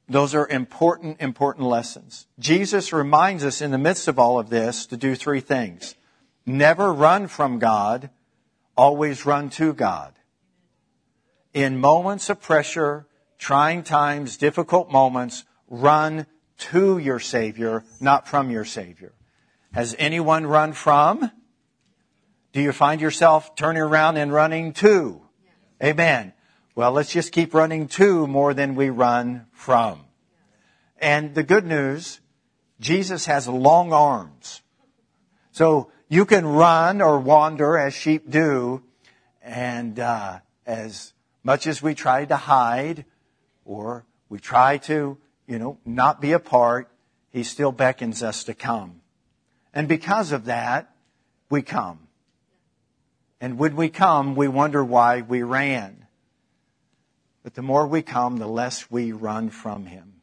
Those 0.09 0.35
are 0.35 0.47
important, 0.47 1.21
important 1.21 1.67
lessons. 1.67 2.27
Jesus 2.39 2.91
reminds 2.91 3.45
us 3.45 3.61
in 3.61 3.71
the 3.71 3.77
midst 3.77 4.07
of 4.07 4.19
all 4.19 4.39
of 4.39 4.49
this 4.49 4.85
to 4.87 4.97
do 4.97 5.15
three 5.15 5.39
things. 5.39 5.95
Never 6.45 6.91
run 6.91 7.27
from 7.27 7.59
God, 7.59 8.09
always 8.75 9.25
run 9.25 9.49
to 9.51 9.73
God. 9.73 10.13
In 11.53 11.79
moments 11.79 12.29
of 12.29 12.41
pressure, 12.41 13.05
trying 13.37 13.83
times, 13.83 14.37
difficult 14.37 14.91
moments, 14.91 15.45
run 15.69 16.25
to 16.57 16.97
your 16.97 17.19
Savior, 17.19 17.83
not 17.99 18.27
from 18.27 18.49
your 18.49 18.65
Savior. 18.65 19.13
Has 19.73 19.95
anyone 19.97 20.45
run 20.45 20.73
from? 20.73 21.31
Do 22.51 22.61
you 22.61 22.73
find 22.73 22.99
yourself 22.99 23.55
turning 23.55 23.81
around 23.81 24.17
and 24.17 24.33
running 24.33 24.73
to? 24.73 25.21
Amen. 25.81 26.33
Well, 26.75 26.91
let's 26.91 27.11
just 27.11 27.31
keep 27.31 27.53
running 27.53 27.87
to 27.89 28.27
more 28.27 28.53
than 28.53 28.75
we 28.75 28.89
run 28.89 29.47
from. 29.53 30.05
And 30.97 31.33
the 31.35 31.43
good 31.43 31.65
news, 31.65 32.19
Jesus 32.81 33.25
has 33.27 33.47
long 33.47 33.93
arms. 33.93 34.61
So 35.53 35.91
you 36.09 36.25
can 36.25 36.45
run 36.45 37.01
or 37.01 37.19
wander 37.19 37.77
as 37.77 37.93
sheep 37.93 38.29
do, 38.29 38.83
and 39.41 39.99
uh, 39.99 40.39
as 40.65 41.13
much 41.43 41.65
as 41.65 41.81
we 41.81 41.95
try 41.95 42.25
to 42.25 42.35
hide 42.35 43.05
or 43.63 44.05
we 44.27 44.39
try 44.39 44.77
to, 44.79 45.17
you 45.47 45.59
know, 45.59 45.77
not 45.85 46.19
be 46.19 46.33
apart, 46.33 46.91
he 47.29 47.43
still 47.43 47.71
beckons 47.71 48.21
us 48.21 48.43
to 48.43 48.53
come. 48.53 49.00
And 49.73 49.87
because 49.87 50.31
of 50.31 50.45
that, 50.45 50.93
we 51.49 51.61
come. 51.61 52.07
And 53.39 53.57
when 53.57 53.75
we 53.75 53.89
come, 53.89 54.35
we 54.35 54.47
wonder 54.47 54.83
why 54.83 55.21
we 55.21 55.43
ran. 55.43 56.05
But 57.43 57.55
the 57.55 57.61
more 57.61 57.87
we 57.87 58.01
come, 58.01 58.37
the 58.37 58.47
less 58.47 58.91
we 58.91 59.11
run 59.11 59.49
from 59.49 59.85
Him. 59.85 60.21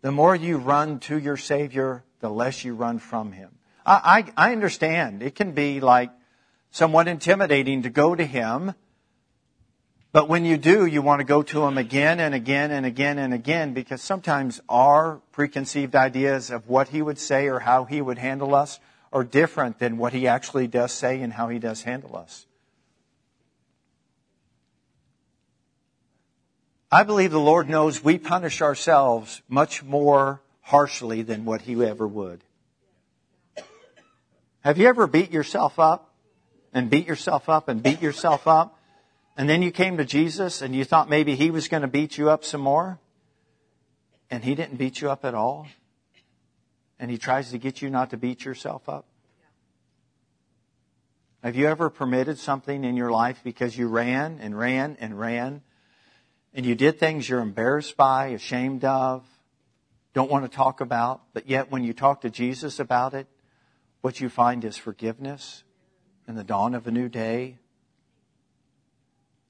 The 0.00 0.12
more 0.12 0.36
you 0.36 0.58
run 0.58 1.00
to 1.00 1.18
your 1.18 1.36
Savior, 1.36 2.04
the 2.20 2.30
less 2.30 2.64
you 2.64 2.74
run 2.74 2.98
from 2.98 3.32
Him. 3.32 3.50
I, 3.84 4.24
I, 4.36 4.48
I 4.48 4.52
understand. 4.52 5.22
It 5.22 5.34
can 5.34 5.52
be 5.52 5.80
like 5.80 6.10
somewhat 6.70 7.08
intimidating 7.08 7.82
to 7.82 7.90
go 7.90 8.14
to 8.14 8.24
Him. 8.24 8.74
But 10.10 10.28
when 10.28 10.44
you 10.44 10.56
do, 10.56 10.86
you 10.86 11.02
want 11.02 11.20
to 11.20 11.24
go 11.24 11.42
to 11.42 11.64
Him 11.64 11.76
again 11.76 12.18
and 12.18 12.34
again 12.34 12.70
and 12.70 12.86
again 12.86 13.18
and 13.18 13.34
again 13.34 13.74
because 13.74 14.00
sometimes 14.00 14.60
our 14.68 15.20
preconceived 15.32 15.94
ideas 15.94 16.50
of 16.50 16.66
what 16.66 16.88
He 16.88 17.02
would 17.02 17.18
say 17.18 17.48
or 17.48 17.58
how 17.60 17.84
He 17.84 18.00
would 18.00 18.18
handle 18.18 18.54
us 18.54 18.80
are 19.12 19.24
different 19.24 19.78
than 19.78 19.98
what 19.98 20.14
He 20.14 20.26
actually 20.26 20.66
does 20.66 20.92
say 20.92 21.20
and 21.20 21.32
how 21.32 21.48
He 21.48 21.58
does 21.58 21.82
handle 21.82 22.16
us. 22.16 22.46
I 26.90 27.02
believe 27.02 27.30
the 27.30 27.38
Lord 27.38 27.68
knows 27.68 28.02
we 28.02 28.16
punish 28.16 28.62
ourselves 28.62 29.42
much 29.46 29.82
more 29.82 30.40
harshly 30.62 31.20
than 31.20 31.44
what 31.44 31.62
He 31.62 31.84
ever 31.84 32.08
would. 32.08 32.42
Have 34.60 34.78
you 34.78 34.88
ever 34.88 35.06
beat 35.06 35.30
yourself 35.30 35.78
up 35.78 36.14
and 36.72 36.88
beat 36.88 37.06
yourself 37.06 37.50
up 37.50 37.68
and 37.68 37.82
beat 37.82 38.00
yourself 38.00 38.48
up? 38.48 38.77
And 39.38 39.48
then 39.48 39.62
you 39.62 39.70
came 39.70 39.96
to 39.98 40.04
Jesus 40.04 40.60
and 40.62 40.74
you 40.74 40.84
thought 40.84 41.08
maybe 41.08 41.36
He 41.36 41.52
was 41.52 41.68
going 41.68 41.82
to 41.82 41.88
beat 41.88 42.18
you 42.18 42.28
up 42.28 42.44
some 42.44 42.60
more? 42.60 42.98
And 44.30 44.42
He 44.42 44.56
didn't 44.56 44.76
beat 44.76 45.00
you 45.00 45.10
up 45.10 45.24
at 45.24 45.32
all? 45.32 45.68
And 46.98 47.08
He 47.08 47.18
tries 47.18 47.52
to 47.52 47.58
get 47.58 47.80
you 47.80 47.88
not 47.88 48.10
to 48.10 48.16
beat 48.16 48.44
yourself 48.44 48.88
up? 48.88 49.06
Have 51.44 51.54
you 51.54 51.68
ever 51.68 51.88
permitted 51.88 52.36
something 52.38 52.82
in 52.82 52.96
your 52.96 53.12
life 53.12 53.38
because 53.44 53.78
you 53.78 53.86
ran 53.86 54.40
and 54.40 54.58
ran 54.58 54.96
and 54.98 55.16
ran 55.16 55.62
and 56.52 56.66
you 56.66 56.74
did 56.74 56.98
things 56.98 57.28
you're 57.28 57.38
embarrassed 57.38 57.96
by, 57.96 58.28
ashamed 58.28 58.84
of, 58.84 59.24
don't 60.14 60.30
want 60.30 60.50
to 60.50 60.56
talk 60.56 60.80
about, 60.80 61.22
but 61.32 61.48
yet 61.48 61.70
when 61.70 61.84
you 61.84 61.92
talk 61.92 62.22
to 62.22 62.30
Jesus 62.30 62.80
about 62.80 63.14
it, 63.14 63.28
what 64.00 64.20
you 64.20 64.28
find 64.28 64.64
is 64.64 64.76
forgiveness 64.76 65.62
and 66.26 66.36
the 66.36 66.42
dawn 66.42 66.74
of 66.74 66.88
a 66.88 66.90
new 66.90 67.08
day, 67.08 67.58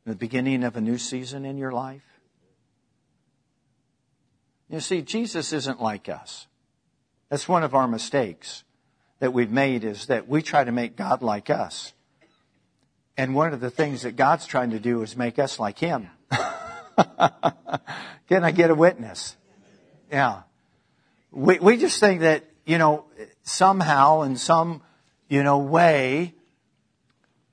the 0.09 0.15
beginning 0.15 0.65
of 0.65 0.77
a 0.77 0.81
new 0.81 0.99
season 0.99 1.45
in 1.45 1.59
your 1.59 1.73
life. 1.73 2.03
You 4.69 4.81
see, 4.81 5.03
Jesus 5.03 5.53
isn't 5.53 5.81
like 5.81 6.09
us. 6.09 6.47
That's 7.31 7.49
one 7.49 7.63
of 7.63 7.75
our 7.75 7.89
mistakes 7.89 8.65
that 9.21 9.33
we've 9.33 9.51
made 9.51 9.85
is 9.85 10.07
that 10.07 10.29
we 10.29 10.43
try 10.43 10.65
to 10.65 10.73
make 10.73 10.97
God 10.97 11.23
like 11.23 11.51
us. 11.51 11.93
And 13.17 13.35
one 13.35 13.53
of 13.53 13.61
the 13.61 13.71
things 13.71 14.03
that 14.03 14.17
God's 14.17 14.47
trying 14.47 14.71
to 14.71 14.79
do 14.79 15.03
is 15.03 15.17
make 15.17 15.39
us 15.39 15.59
like 15.59 15.79
Him. 15.79 16.09
Can 18.29 18.45
I 18.45 18.51
get 18.53 18.71
a 18.71 18.75
witness? 18.75 19.37
Yeah. 20.11 20.43
We, 21.31 21.59
we 21.59 21.77
just 21.77 21.99
think 22.01 22.21
that, 22.21 22.45
you 22.65 22.79
know, 22.79 23.07
somehow 23.43 24.23
in 24.23 24.37
some, 24.37 24.83
you 25.29 25.43
know, 25.43 25.59
way, 25.59 26.35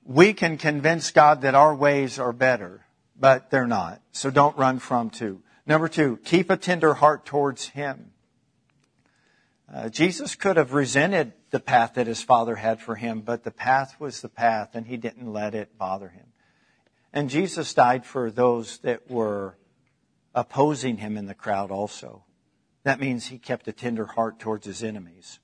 we 0.06 0.32
can 0.32 0.56
convince 0.56 1.10
God 1.10 1.42
that 1.42 1.54
our 1.54 1.74
ways 1.74 2.18
are 2.18 2.32
better, 2.32 2.86
but 3.18 3.50
they're 3.50 3.66
not. 3.66 4.00
So 4.12 4.30
don't 4.30 4.56
run 4.56 4.78
from 4.78 5.10
two. 5.10 5.42
Number 5.66 5.88
two, 5.88 6.18
keep 6.24 6.48
a 6.48 6.56
tender 6.56 6.94
heart 6.94 7.26
towards 7.26 7.68
Him. 7.68 8.12
Uh, 9.72 9.88
Jesus 9.88 10.36
could 10.36 10.56
have 10.56 10.74
resented 10.74 11.32
the 11.50 11.58
path 11.58 11.94
that 11.94 12.06
his 12.06 12.22
father 12.22 12.56
had 12.56 12.80
for 12.80 12.94
him, 12.94 13.20
but 13.20 13.42
the 13.42 13.50
path 13.50 13.96
was 13.98 14.20
the 14.20 14.28
path 14.28 14.70
and 14.74 14.86
he 14.86 14.96
didn't 14.96 15.32
let 15.32 15.54
it 15.54 15.76
bother 15.76 16.08
him. 16.08 16.26
And 17.12 17.30
Jesus 17.30 17.74
died 17.74 18.04
for 18.04 18.30
those 18.30 18.78
that 18.78 19.10
were 19.10 19.56
opposing 20.34 20.98
him 20.98 21.16
in 21.16 21.26
the 21.26 21.34
crowd 21.34 21.70
also. 21.70 22.24
That 22.84 23.00
means 23.00 23.26
he 23.26 23.38
kept 23.38 23.66
a 23.66 23.72
tender 23.72 24.06
heart 24.06 24.38
towards 24.38 24.66
his 24.66 24.84
enemies. 24.84 25.40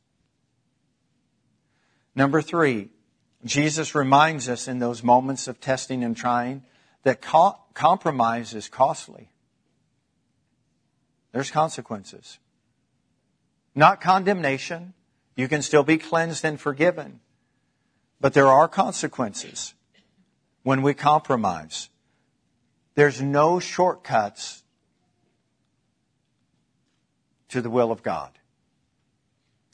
Number 2.14 2.42
three, 2.42 2.90
Jesus 3.44 3.94
reminds 3.94 4.48
us 4.48 4.68
in 4.68 4.78
those 4.78 5.02
moments 5.02 5.48
of 5.48 5.60
testing 5.60 6.04
and 6.04 6.16
trying 6.16 6.62
that 7.02 7.20
co- 7.20 7.58
compromise 7.74 8.54
is 8.54 8.68
costly. 8.68 9.30
There's 11.32 11.50
consequences. 11.50 12.38
Not 13.74 14.00
condemnation. 14.00 14.94
You 15.34 15.48
can 15.48 15.62
still 15.62 15.82
be 15.82 15.98
cleansed 15.98 16.44
and 16.44 16.60
forgiven. 16.60 17.20
But 18.20 18.34
there 18.34 18.48
are 18.48 18.68
consequences 18.68 19.74
when 20.62 20.82
we 20.82 20.94
compromise. 20.94 21.88
There's 22.94 23.20
no 23.20 23.58
shortcuts 23.58 24.62
to 27.48 27.60
the 27.60 27.70
will 27.70 27.90
of 27.90 28.02
God. 28.02 28.30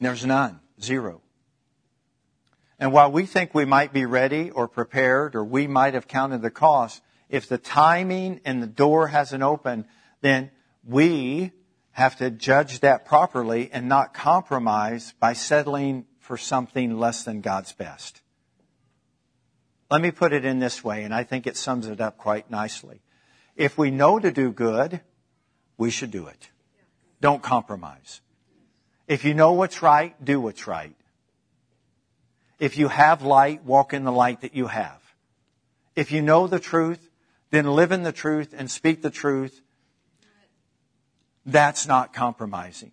There's 0.00 0.24
none. 0.24 0.61
Zero. 0.81 1.20
And 2.79 2.93
while 2.93 3.11
we 3.11 3.27
think 3.27 3.55
we 3.55 3.64
might 3.64 3.93
be 3.93 4.07
ready 4.07 4.51
or 4.51 4.69
prepared 4.69 5.35
or 5.35 5.45
we 5.45 5.67
might 5.67 5.95
have 5.95 6.07
counted 6.07 6.43
the 6.43 6.51
cost, 6.51 7.03
if 7.29 7.49
the 7.49 7.59
timing 7.59 8.41
and 8.45 8.62
the 8.62 8.69
door 8.69 9.09
hasn't 9.09 9.43
opened, 9.43 9.85
then 10.21 10.51
we 10.85 11.53
have 11.93 12.17
to 12.17 12.31
judge 12.31 12.81
that 12.81 13.05
properly 13.05 13.71
and 13.73 13.88
not 13.88 14.14
compromise 14.14 15.12
by 15.19 15.33
settling 15.33 16.07
for 16.21 16.37
something 16.37 16.97
less 16.99 17.25
than 17.25 17.41
God's 17.41 17.73
best. 17.73 18.21
Let 19.91 20.01
me 20.01 20.11
put 20.11 20.33
it 20.33 20.45
in 20.45 20.59
this 20.59 20.85
way, 20.85 21.03
and 21.03 21.14
I 21.14 21.25
think 21.25 21.47
it 21.47 21.57
sums 21.57 21.87
it 21.87 22.01
up 22.01 22.19
quite 22.19 22.51
nicely. 22.51 23.01
If 23.57 23.77
we 23.77 23.91
know 23.91 24.19
to 24.19 24.31
do 24.31 24.53
good, 24.53 25.01
we 25.77 25.91
should 25.91 26.11
do 26.11 26.27
it. 26.27 26.51
Don't 27.21 27.43
compromise. 27.43 28.21
If 29.09 29.25
you 29.25 29.35
know 29.35 29.53
what's 29.55 29.83
right, 29.83 30.14
do 30.23 30.41
what's 30.41 30.67
right. 30.67 30.95
If 32.59 32.77
you 32.77 32.88
have 32.88 33.23
light, 33.23 33.64
walk 33.64 33.92
in 33.92 34.05
the 34.05 34.12
light 34.12 34.40
that 34.40 34.55
you 34.55 34.66
have. 34.66 35.01
If 35.94 36.12
you 36.12 36.23
know 36.23 36.47
the 36.47 36.61
truth, 36.61 37.11
then 37.51 37.66
live 37.66 37.92
in 37.92 38.03
the 38.03 38.12
truth 38.12 38.55
and 38.57 38.71
speak 38.71 39.03
the 39.03 39.11
truth. 39.11 39.61
That's 41.47 41.87
not 41.87 42.12
compromising. 42.12 42.92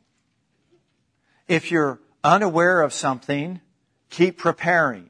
If 1.47 1.71
you're 1.71 1.99
unaware 2.23 2.81
of 2.81 2.93
something, 2.93 3.61
keep 4.09 4.37
preparing. 4.37 5.09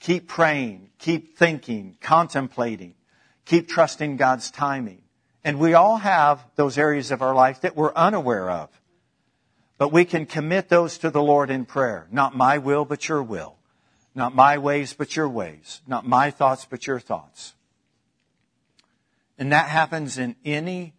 Keep 0.00 0.28
praying. 0.28 0.90
Keep 0.98 1.36
thinking, 1.36 1.96
contemplating. 2.00 2.94
Keep 3.44 3.68
trusting 3.68 4.16
God's 4.16 4.50
timing. 4.50 5.02
And 5.42 5.58
we 5.58 5.74
all 5.74 5.98
have 5.98 6.44
those 6.56 6.78
areas 6.78 7.10
of 7.10 7.20
our 7.20 7.34
life 7.34 7.60
that 7.62 7.76
we're 7.76 7.92
unaware 7.94 8.48
of. 8.48 8.70
But 9.76 9.92
we 9.92 10.04
can 10.04 10.26
commit 10.26 10.68
those 10.68 10.98
to 10.98 11.10
the 11.10 11.22
Lord 11.22 11.50
in 11.50 11.64
prayer. 11.64 12.06
Not 12.10 12.36
my 12.36 12.58
will, 12.58 12.84
but 12.84 13.08
your 13.08 13.22
will. 13.22 13.56
Not 14.14 14.34
my 14.34 14.58
ways, 14.58 14.94
but 14.94 15.16
your 15.16 15.28
ways. 15.28 15.82
Not 15.86 16.06
my 16.06 16.30
thoughts, 16.30 16.66
but 16.68 16.86
your 16.86 17.00
thoughts. 17.00 17.54
And 19.36 19.50
that 19.52 19.68
happens 19.68 20.16
in 20.18 20.36
any 20.44 20.94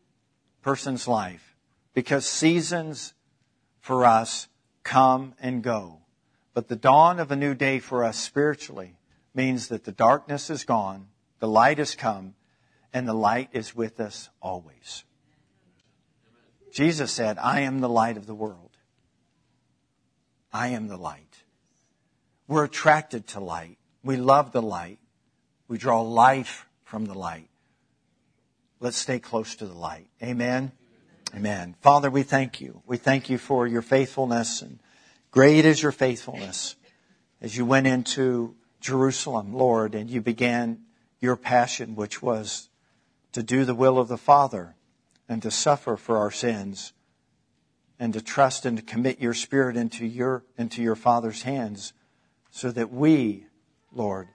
person's 0.62 1.08
life 1.08 1.56
because 1.94 2.26
seasons 2.26 3.14
for 3.80 4.06
us 4.06 4.48
come 4.84 5.34
and 5.40 5.64
go. 5.64 6.00
But 6.54 6.68
the 6.68 6.76
dawn 6.76 7.20
of 7.20 7.32
a 7.32 7.36
new 7.36 7.54
day 7.54 7.80
for 7.80 8.04
us 8.04 8.18
spiritually 8.18 8.98
means 9.34 9.70
that 9.70 9.86
the 9.86 9.92
darkness 9.92 10.50
is 10.50 10.64
gone, 10.64 11.08
the 11.40 11.48
light 11.48 11.78
has 11.78 11.96
come, 11.96 12.36
and 12.94 13.08
the 13.08 13.14
light 13.14 13.50
is 13.52 13.76
with 13.76 14.00
us 14.00 14.30
always. 14.42 15.04
Jesus 16.74 17.12
said, 17.12 17.38
I 17.38 17.62
am 17.62 17.80
the 17.80 17.90
light 17.90 18.18
of 18.18 18.26
the 18.26 18.36
world. 18.36 18.65
I 20.56 20.68
am 20.68 20.88
the 20.88 20.96
light. 20.96 21.44
We're 22.48 22.64
attracted 22.64 23.28
to 23.28 23.42
light. 23.42 23.78
We 24.06 24.16
love 24.16 24.54
the 24.54 24.62
light. 24.62 25.00
We 25.68 25.78
draw 25.78 26.00
life 26.00 26.66
from 26.86 27.04
the 27.04 27.14
light. 27.14 27.50
Let's 28.80 28.96
stay 28.96 29.20
close 29.20 29.58
to 29.58 29.66
the 29.66 29.78
light. 29.78 30.08
Amen. 30.24 30.72
Amen. 31.36 31.76
Father, 31.82 32.10
we 32.10 32.24
thank 32.24 32.62
you. 32.62 32.82
We 32.88 32.96
thank 32.96 33.30
you 33.30 33.38
for 33.38 33.68
your 33.68 33.82
faithfulness 33.82 34.62
and 34.62 34.80
great 35.30 35.66
is 35.66 35.84
your 35.84 35.92
faithfulness 35.92 36.78
as 37.42 37.58
you 37.58 37.66
went 37.66 37.88
into 37.88 38.56
Jerusalem, 38.80 39.54
Lord, 39.54 39.94
and 39.94 40.10
you 40.10 40.22
began 40.22 40.84
your 41.20 41.36
passion, 41.36 41.98
which 41.98 42.22
was 42.22 42.70
to 43.34 43.44
do 43.44 43.66
the 43.66 43.76
will 43.76 44.00
of 44.00 44.08
the 44.08 44.18
Father 44.18 44.76
and 45.28 45.42
to 45.42 45.52
suffer 45.52 45.98
for 45.98 46.18
our 46.18 46.32
sins 46.32 46.94
and 48.00 48.14
to 48.14 48.22
trust 48.22 48.66
and 48.66 48.78
to 48.78 48.84
commit 48.84 49.20
your 49.20 49.34
spirit 49.34 49.78
into 49.78 50.06
your, 50.06 50.44
into 50.58 50.82
your 50.82 50.96
Father's 50.96 51.44
hands 51.44 51.94
so 52.52 52.72
that 52.72 52.92
we, 52.92 53.46
Lord, 53.94 54.28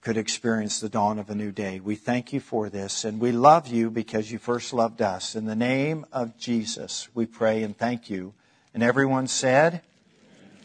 could 0.00 0.16
experience 0.16 0.80
the 0.80 0.88
dawn 0.88 1.18
of 1.18 1.28
a 1.28 1.34
new 1.34 1.52
day. 1.52 1.78
We 1.78 1.94
thank 1.94 2.32
you 2.32 2.40
for 2.40 2.70
this 2.70 3.04
and 3.04 3.20
we 3.20 3.32
love 3.32 3.68
you 3.68 3.90
because 3.90 4.32
you 4.32 4.38
first 4.38 4.72
loved 4.72 5.02
us. 5.02 5.36
In 5.36 5.44
the 5.44 5.54
name 5.54 6.06
of 6.12 6.38
Jesus, 6.38 7.08
we 7.14 7.26
pray 7.26 7.62
and 7.62 7.76
thank 7.76 8.08
you. 8.08 8.32
And 8.72 8.82
everyone 8.82 9.26
said, 9.26 9.82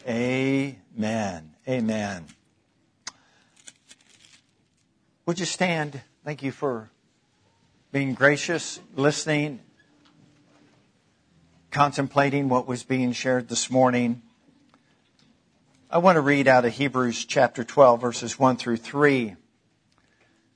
Amen. 0.08 1.54
Amen. 1.68 2.26
Would 5.26 5.40
you 5.40 5.46
stand? 5.46 6.00
Thank 6.24 6.42
you 6.44 6.52
for 6.52 6.88
being 7.90 8.14
gracious, 8.14 8.78
listening, 8.94 9.60
contemplating 11.76 12.48
what 12.48 12.66
was 12.66 12.84
being 12.84 13.12
shared 13.12 13.50
this 13.50 13.70
morning. 13.70 14.22
I 15.90 15.98
want 15.98 16.16
to 16.16 16.22
read 16.22 16.48
out 16.48 16.64
of 16.64 16.72
Hebrews 16.72 17.26
chapter 17.26 17.64
12, 17.64 18.00
verses 18.00 18.38
1 18.38 18.56
through 18.56 18.78
3. 18.78 19.36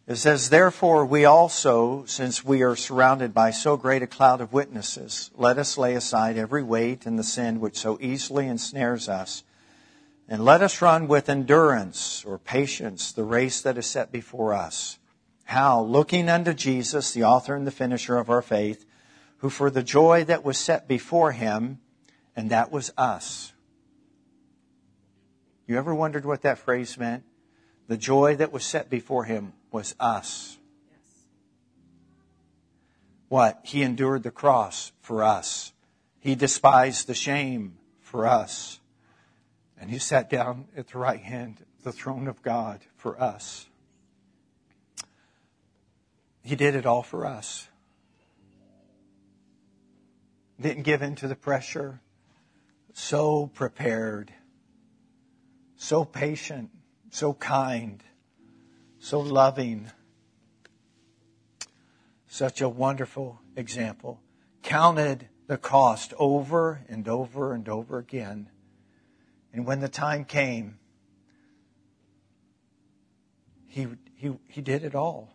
It 0.06 0.16
says, 0.16 0.48
Therefore 0.48 1.04
we 1.04 1.26
also, 1.26 2.06
since 2.06 2.42
we 2.42 2.62
are 2.62 2.74
surrounded 2.74 3.34
by 3.34 3.50
so 3.50 3.76
great 3.76 4.00
a 4.00 4.06
cloud 4.06 4.40
of 4.40 4.54
witnesses, 4.54 5.30
let 5.36 5.58
us 5.58 5.76
lay 5.76 5.94
aside 5.94 6.38
every 6.38 6.62
weight 6.62 7.04
and 7.04 7.18
the 7.18 7.22
sin 7.22 7.60
which 7.60 7.76
so 7.76 7.98
easily 8.00 8.46
ensnares 8.46 9.06
us, 9.06 9.44
and 10.26 10.42
let 10.42 10.62
us 10.62 10.80
run 10.80 11.06
with 11.06 11.28
endurance 11.28 12.24
or 12.24 12.38
patience 12.38 13.12
the 13.12 13.24
race 13.24 13.60
that 13.60 13.76
is 13.76 13.84
set 13.84 14.10
before 14.10 14.54
us. 14.54 14.98
How? 15.44 15.82
Looking 15.82 16.30
unto 16.30 16.54
Jesus, 16.54 17.12
the 17.12 17.24
author 17.24 17.54
and 17.54 17.66
the 17.66 17.70
finisher 17.70 18.16
of 18.16 18.30
our 18.30 18.40
faith, 18.40 18.86
who 19.40 19.50
for 19.50 19.70
the 19.70 19.82
joy 19.82 20.24
that 20.24 20.44
was 20.44 20.56
set 20.56 20.88
before 20.88 21.32
him, 21.32 21.80
and 22.34 22.50
that 22.50 22.72
was 22.72 22.92
us, 22.96 23.52
you 25.70 25.78
ever 25.78 25.94
wondered 25.94 26.24
what 26.26 26.42
that 26.42 26.58
phrase 26.58 26.98
meant? 26.98 27.22
The 27.86 27.96
joy 27.96 28.34
that 28.34 28.50
was 28.50 28.64
set 28.64 28.90
before 28.90 29.22
him 29.22 29.52
was 29.70 29.94
us. 30.00 30.58
Yes. 30.90 31.26
What? 33.28 33.60
He 33.62 33.84
endured 33.84 34.24
the 34.24 34.32
cross 34.32 34.90
for 35.00 35.22
us. 35.22 35.72
He 36.18 36.34
despised 36.34 37.06
the 37.06 37.14
shame 37.14 37.78
for 38.00 38.26
us. 38.26 38.80
And 39.80 39.92
he 39.92 40.00
sat 40.00 40.28
down 40.28 40.66
at 40.76 40.88
the 40.88 40.98
right 40.98 41.20
hand 41.20 41.64
of 41.78 41.84
the 41.84 41.92
throne 41.92 42.26
of 42.26 42.42
God 42.42 42.80
for 42.96 43.22
us. 43.22 43.68
He 46.42 46.56
did 46.56 46.74
it 46.74 46.84
all 46.84 47.04
for 47.04 47.24
us. 47.24 47.68
Didn't 50.60 50.82
give 50.82 51.02
in 51.02 51.14
to 51.16 51.28
the 51.28 51.36
pressure. 51.36 52.00
So 52.92 53.46
prepared 53.46 54.32
so 55.80 56.04
patient, 56.04 56.70
so 57.08 57.32
kind, 57.32 58.04
so 58.98 59.18
loving. 59.18 59.90
Such 62.28 62.60
a 62.60 62.68
wonderful 62.68 63.40
example. 63.56 64.20
Counted 64.62 65.28
the 65.46 65.56
cost 65.56 66.12
over 66.18 66.82
and 66.88 67.08
over 67.08 67.54
and 67.54 67.66
over 67.66 67.96
again. 67.96 68.50
And 69.54 69.66
when 69.66 69.80
the 69.80 69.88
time 69.88 70.26
came, 70.26 70.78
he, 73.66 73.88
he, 74.14 74.36
he 74.48 74.60
did 74.60 74.84
it 74.84 74.94
all. 74.94 75.34